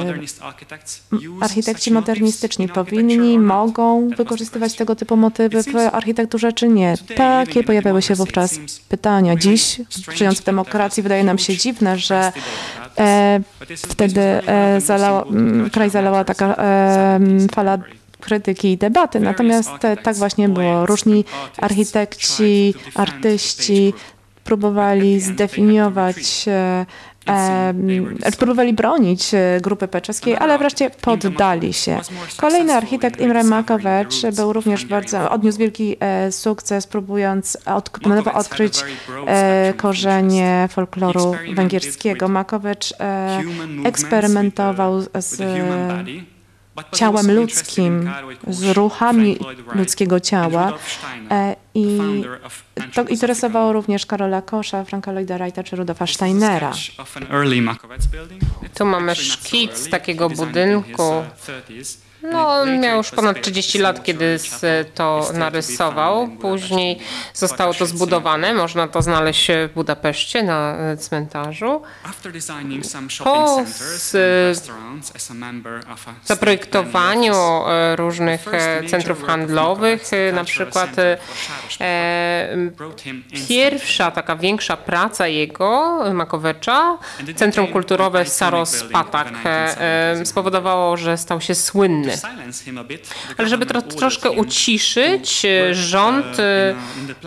[1.41, 6.95] architekci modernistyczni powinni, mogą wykorzystywać tego typu motywy w architekturze, czy nie?
[7.15, 8.59] Takie pojawiały się wówczas
[8.89, 9.35] pytania.
[9.35, 9.81] Dziś,
[10.13, 12.31] żyjąc w demokracji, wydaje nam się dziwne, że
[12.97, 13.39] e,
[13.77, 15.25] wtedy e, zalała,
[15.71, 17.19] kraj zalała taka e,
[17.51, 17.77] fala
[18.19, 19.19] krytyki i debaty.
[19.19, 19.71] Natomiast
[20.03, 20.85] tak właśnie było.
[20.85, 21.25] Różni
[21.57, 23.93] architekci, artyści
[24.47, 26.85] próbowali zdefiniować e,
[28.23, 31.99] e, próbowali bronić e, grupy peczeskiej, ale wreszcie poddali się.
[32.37, 35.97] Kolejny architekt Imre Makowicz był również bardzo, odniósł wielki
[36.31, 38.83] sukces, próbując od, na nowo odkryć
[39.77, 42.27] korzenie folkloru węgierskiego.
[42.27, 42.93] Makowicz
[43.85, 45.41] eksperymentował z
[46.95, 48.11] ciałem ludzkim,
[48.47, 49.39] z ruchami
[49.75, 50.73] ludzkiego ciała.
[51.31, 51.99] E, I
[52.93, 56.73] to interesowało również Karola Kosza, Franka Lloyda Wrighta czy Rudolfa Steinera.
[58.73, 61.23] Tu mamy szkic takiego budynku
[62.31, 64.39] no, on miał już ponad 30 lat, kiedy
[64.93, 66.27] to narysował.
[66.27, 66.99] Później
[67.33, 68.53] zostało to zbudowane.
[68.53, 71.81] Można to znaleźć w Budapeszcie na e, cmentarzu.
[73.23, 73.63] Po
[76.25, 80.03] zaprojektowaniu e, różnych e, centrów handlowych,
[80.33, 80.89] na przykład
[83.47, 86.97] pierwsza taka większa praca jego, Makowecza,
[87.35, 89.27] Centrum Kulturowe Saros Patak,
[90.23, 92.16] spowodowało, że stał się słynny.
[93.37, 96.37] Ale żeby tro, troszkę uciszyć, rząd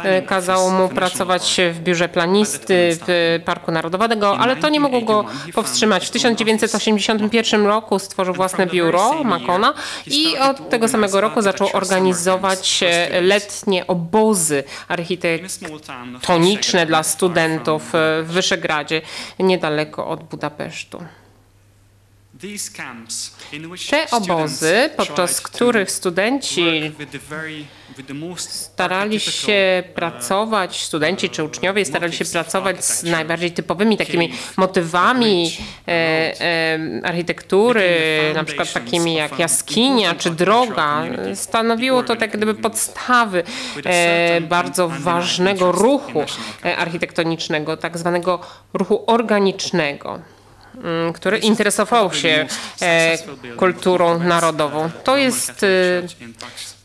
[0.02, 5.24] e, kazał mu pracować w biurze planisty w Parku Narodowego, ale to nie mogło go
[5.54, 6.06] powstrzymać.
[6.06, 9.74] W 1981 roku stworzył własne biuro Makona
[10.06, 19.02] i od tego samego roku zaczął organizować e, letnie obozy architektoniczne dla studentów w Wyszegradzie,
[19.38, 21.04] niedaleko od Budapesztu.
[23.90, 26.92] Te obozy, podczas których studenci
[28.38, 35.52] starali się pracować, studenci czy uczniowie starali się pracować z najbardziej typowymi takimi motywami
[35.88, 37.90] e, e, architektury,
[38.34, 41.04] na przykład takimi jak jaskinia czy droga.
[41.34, 43.42] Stanowiło to tak gdyby podstawy
[43.84, 46.24] e, bardzo ważnego ruchu
[46.64, 48.40] e, architektonicznego, tak zwanego
[48.72, 50.20] ruchu organicznego.
[50.84, 52.46] Mm, który interesował się
[52.82, 53.18] e,
[53.56, 54.90] kulturą narodową.
[55.04, 55.62] To jest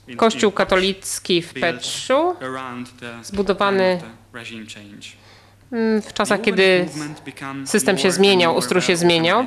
[0.07, 2.35] e, Kościół katolicki w Peczu,
[3.23, 3.99] zbudowany
[5.71, 6.85] Mm, w czasach, kiedy
[7.65, 9.45] system się zmieniał, ustrój się zmieniał.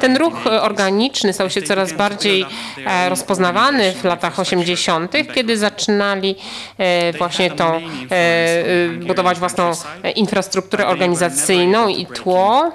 [0.00, 2.46] Ten ruch organiczny stał się coraz bardziej
[2.86, 6.36] e, rozpoznawany w latach 80., kiedy zaczynali
[7.18, 7.50] właśnie
[8.10, 9.72] e, budować własną
[10.14, 12.72] infrastrukturę organizacyjną i tło.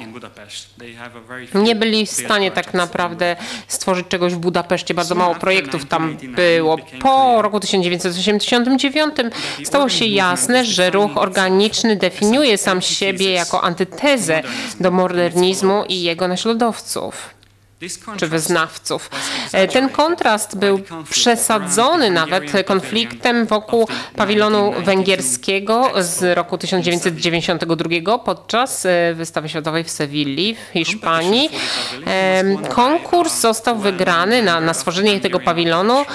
[1.53, 3.35] Nie byli w stanie tak naprawdę
[3.67, 4.93] stworzyć czegoś w Budapeszcie.
[4.93, 6.77] Bardzo mało projektów tam było.
[7.01, 9.15] Po roku 1989
[9.63, 14.43] stało się jasne, że ruch organiczny definiuje sam siebie jako antytezę
[14.79, 17.34] do modernizmu i jego naśladowców.
[18.17, 19.09] Czy wyznawców.
[19.53, 20.79] E, ten kontrast był
[21.09, 30.55] przesadzony nawet konfliktem wokół pawilonu węgierskiego z roku 1992 podczas e, wystawy światowej w Sewilli
[30.55, 31.49] w Hiszpanii.
[32.07, 36.05] E, konkurs został wygrany na, na stworzenie tego pawilonu.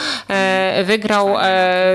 [0.85, 1.37] Wygrał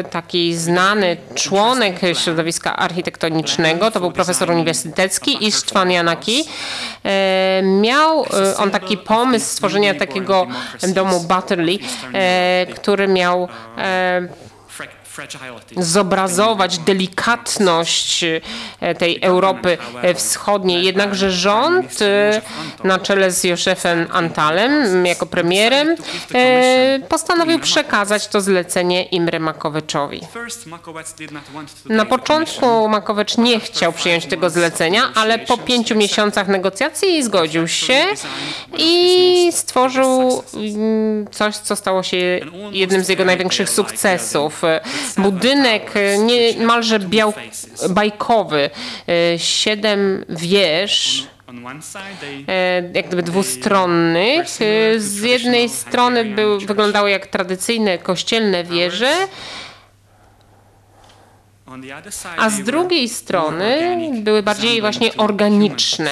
[0.09, 6.43] taki znany członek środowiska architektonicznego, to był profesor uniwersytecki Istvan Janaki.
[7.63, 8.25] Miał
[8.57, 10.47] on taki pomysł stworzenia takiego
[10.93, 11.79] domu Butterley,
[12.13, 13.47] e, który miał
[13.77, 14.27] e,
[15.77, 19.77] zobrazować delikatność e, tej Europy
[20.15, 20.85] Wschodniej.
[20.85, 22.41] Jednakże rząd e,
[22.83, 25.95] na czele z Józefem Antalem jako premierem
[26.33, 30.21] e, postanowił przekazać to zlecenie Imre Makowiczowi.
[31.85, 38.05] Na początku Makowicz nie chciał przyjąć tego zlecenia, ale po pięciu miesiącach negocjacji zgodził się
[38.77, 42.17] i stworzył mm, coś, co stało się
[42.71, 44.61] jednym z jego największych sukcesów
[45.17, 47.33] budynek e, niemalże biał,
[47.89, 48.69] bajkowy,
[49.07, 51.23] e, siedem wież,
[52.47, 54.47] e, jak gdyby dwustronnych.
[54.97, 59.13] Z jednej strony był, wyglądały jak tradycyjne kościelne wieże,
[62.37, 66.11] a z drugiej strony były bardziej właśnie organiczne,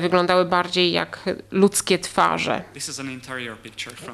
[0.00, 1.18] wyglądały bardziej jak
[1.50, 2.62] ludzkie twarze.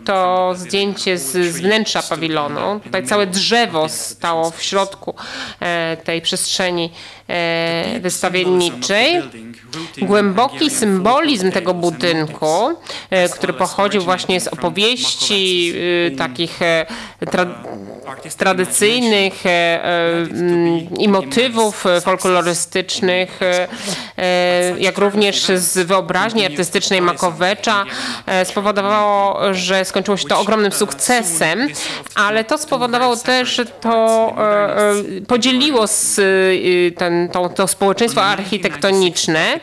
[0.04, 2.80] To zdjęcie z, z wnętrza pawilonu.
[2.80, 5.14] Tutaj całe drzewo stało w środku
[5.60, 6.92] e, tej przestrzeni
[8.00, 9.22] wystawienniczej.
[10.02, 12.76] Głęboki symbolizm tego budynku,
[13.10, 15.74] e, który pochodził właśnie z opowieści
[16.18, 16.58] takich
[17.30, 17.46] tra
[18.36, 19.42] tradycyjnych
[20.98, 23.40] i motywów folklorystycznych,
[24.78, 27.84] jak również z wyobraźni artystycznej Makowecza
[28.26, 31.68] e, spowodowało, że skończyło się to ogromnym sukcesem,
[32.14, 35.84] ale to spowodowało też, że to e, e, podzieliło
[36.96, 39.60] ten, to, to społeczeństwo architektoniczne.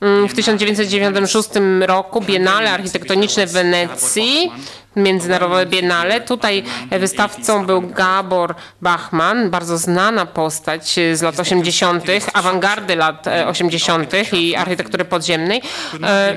[0.00, 1.48] Mm, w 1996
[1.80, 4.50] roku Biennale Architektoniczne w Wenecji
[4.96, 6.20] Międzynarodowe Biennale.
[6.20, 14.32] Tutaj wystawcą był Gabor Bachman, bardzo znana postać z lat 80., awangardy lat 80.
[14.32, 15.62] i architektury podziemnej.
[16.02, 16.36] E,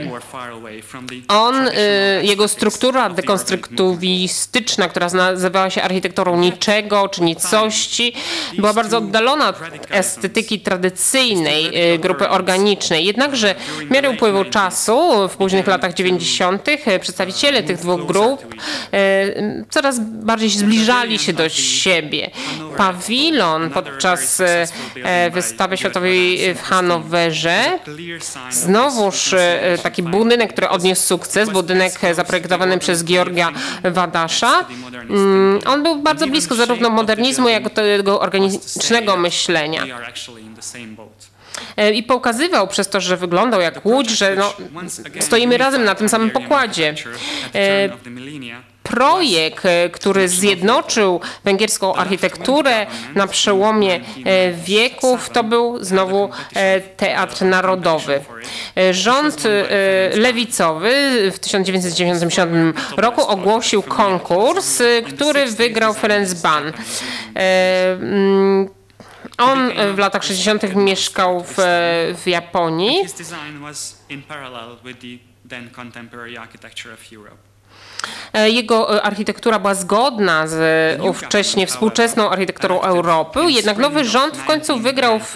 [1.28, 1.72] on, e,
[2.24, 8.14] jego struktura dekonstruktywistyczna, która nazywała się architekturą niczego czy nicości,
[8.58, 9.56] była bardzo oddalona od
[9.90, 13.06] estetyki tradycyjnej e, grupy organicznej.
[13.06, 13.56] Jednakże
[13.88, 16.66] w miarę upływu czasu, w późnych latach 90.,
[17.00, 18.43] przedstawiciele tych dwóch grup E,
[19.70, 22.32] coraz bardziej zbliżali się do siebie.
[22.78, 24.42] Pawilon podczas
[25.04, 27.80] e, wystawy światowej w Hanowerze,
[28.50, 33.52] znowuż e, taki budynek, który odniósł sukces, budynek zaprojektowany przez Georgia
[33.84, 34.66] Wadasza.
[35.10, 39.86] Mm, on był bardzo blisko zarówno modernizmu, jak i tego organicznego myślenia
[41.94, 44.54] i pokazywał przez to, że wyglądał jak łódź, że no,
[45.20, 46.96] stoimy razem na tym samym pokładzie.
[47.56, 47.90] E,
[48.84, 52.86] projekt, e, który zjednoczył węgierską architekturę
[53.16, 53.96] na przełomie
[54.26, 56.30] e, wieków, to był znowu
[56.98, 58.22] Teatr Narodowy.
[58.92, 59.44] Rząd
[60.16, 60.92] lewicowy
[61.32, 66.74] w 1997 roku ogłosił konkurs, który wygrał Ferenc Ban.
[69.38, 70.76] On w latach 60.
[70.76, 71.56] mieszkał w,
[72.24, 73.04] w Japonii.
[78.34, 84.38] E, jego e, architektura była zgodna z e, ówcześnie współczesną architekturą Europy, jednak nowy rząd
[84.38, 85.34] w końcu wygrał w,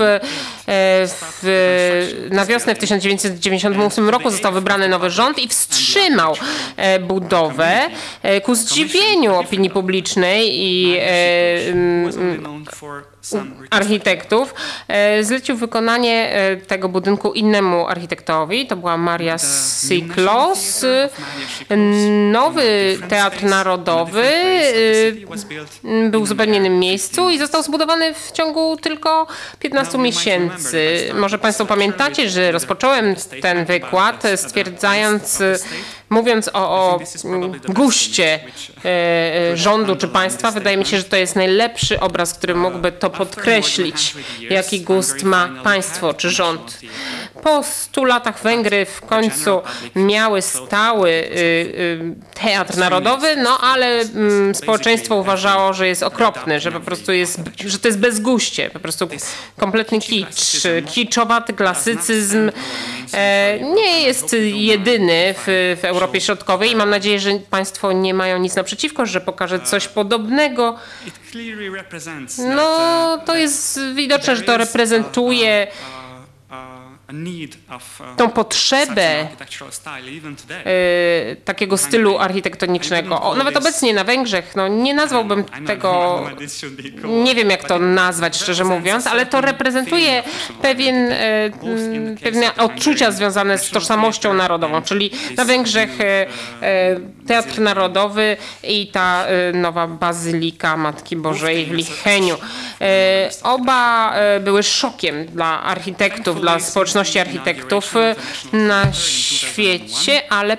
[1.07, 6.35] w, na wiosnę w 1998 roku został wybrany nowy rząd i wstrzymał
[7.01, 7.81] budowę
[8.43, 10.99] ku zdziwieniu opinii publicznej i
[13.69, 14.53] architektów,
[14.87, 18.67] e, zlecił wykonanie e, tego budynku innemu architektowi.
[18.67, 20.85] To była Maria Siklos.
[22.31, 29.27] Nowy Teatr Narodowy e, był w zupełnie innym miejscu i został zbudowany w ciągu tylko
[29.59, 31.09] 15 miesięcy.
[31.13, 35.43] Może Państwo pamiętacie, że rozpocząłem ten wykład stwierdzając,
[36.09, 36.99] mówiąc o, o
[37.69, 38.39] guście
[39.53, 44.13] rządu czy państwa, wydaje mi się, że to jest najlepszy obraz, który mógłby to podkreślić,
[44.49, 46.79] jaki gust ma państwo czy rząd.
[47.43, 49.61] po 100 latach Węgry w końcu
[49.95, 56.71] miały stały y, y, teatr narodowy, no ale mm, społeczeństwo uważało, że jest okropny, że
[56.71, 59.07] po prostu jest, że to jest bezguście, po prostu
[59.57, 62.51] kompletny kicz, kiczowaty klasycyzm
[63.13, 68.39] e, nie jest jedyny w, w Europie Środkowej i mam nadzieję, że Państwo nie mają
[68.39, 70.75] nic naprzeciwko, że pokażę coś podobnego.
[72.55, 75.67] No, to jest widoczne, że to reprezentuje
[78.17, 79.27] tą potrzebę
[80.49, 83.21] e, takiego stylu architektonicznego.
[83.21, 86.21] O, nawet obecnie na Węgrzech, no nie nazwałbym tego,
[87.25, 90.23] nie wiem jak to nazwać szczerze mówiąc, ale to reprezentuje
[90.61, 91.49] pewien, e,
[92.23, 96.25] pewne odczucia związane z tożsamością narodową, czyli na Węgrzech e,
[97.27, 102.37] Teatr Narodowy i ta nowa Bazylika Matki Bożej w Licheniu.
[103.43, 107.93] Oba były szokiem dla architektów, dla społeczności architektów
[108.53, 110.57] na świecie, ale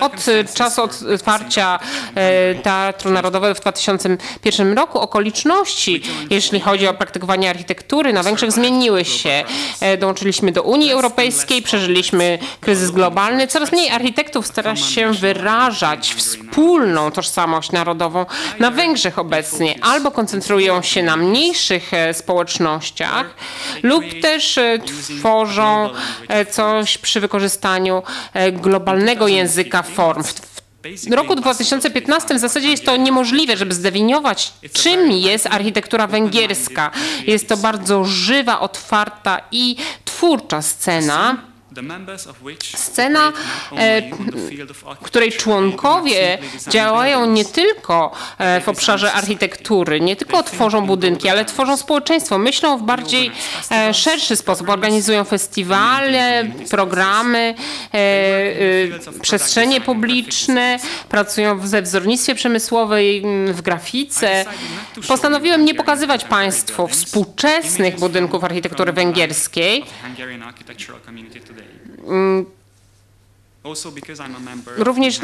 [0.00, 0.12] od
[0.54, 0.82] czasu
[1.14, 1.78] otwarcia
[2.14, 9.04] e, Teatru Narodowego w 2001 roku okoliczności, jeśli chodzi o praktykowanie architektury na Węgrzech zmieniły
[9.04, 9.44] się.
[9.80, 13.46] E, dołączyliśmy do Unii Europejskiej, przeżyliśmy kryzys globalny.
[13.46, 18.26] Coraz mniej architektów stara się wyrażać wspólną tożsamość narodową
[18.58, 19.74] na Węgrzech obecnie.
[19.82, 23.26] Albo koncentrują się na mniejszych e, społecznościach
[23.82, 24.58] lub też
[25.18, 25.90] tworzą
[26.28, 28.02] E, coś przy wykorzystaniu
[28.52, 30.22] globalnego języka form.
[31.08, 36.90] W roku 2015 w zasadzie jest to niemożliwe, żeby zdefiniować, czym jest architektura węgierska.
[37.26, 41.36] Jest to bardzo żywa, otwarta i twórcza scena.
[42.76, 43.32] Scena,
[43.76, 44.02] e,
[45.02, 51.76] której członkowie działają nie tylko e, w obszarze architektury, nie tylko tworzą budynki, ale tworzą
[51.76, 52.38] społeczeństwo.
[52.38, 53.30] Myślą w bardziej
[53.70, 54.68] e, szerszy sposób.
[54.68, 57.54] Organizują festiwale, programy,
[59.22, 64.44] przestrzenie publiczne, pracują ze wzornictwie przemysłowej, w grafice.
[65.08, 69.84] Postanowiłem nie pokazywać Państwu współczesnych budynków architektury węgierskiej,
[72.08, 72.46] Mm,
[74.76, 75.18] Również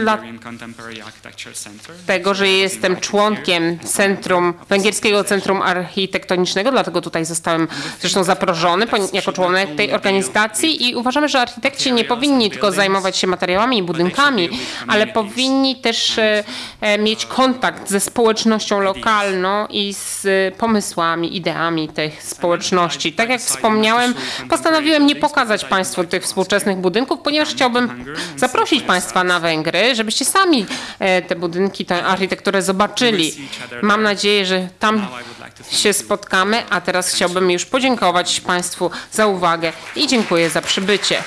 [1.95, 7.69] dlatego, że jestem członkiem Centrum, Węgierskiego Centrum Architektonicznego, dlatego tutaj zostałem
[8.01, 13.27] zresztą zaproszony jako członek tej organizacji i uważamy, że architekci nie powinni tylko zajmować się
[13.27, 14.49] materiałami i budynkami,
[14.87, 16.45] ale powinni też e,
[16.81, 20.27] e, mieć kontakt ze społecznością lokalną i z
[20.57, 23.13] pomysłami, ideami tych społeczności.
[23.13, 24.15] Tak jak wspomniałem,
[24.51, 28.05] postanowiłem nie pokazać Państwu tych współczesnych budynków, ponieważ chciałbym
[28.37, 30.67] zaprosić Państwa na Węgry, żebyście sami
[30.99, 33.35] e, te budynki, tę architekturę zobaczyli.
[33.83, 35.07] Mam nadzieję, że tam
[35.71, 41.23] się spotkamy, a teraz chciałbym już podziękować Państwu za uwagę i dziękuję za przybycie.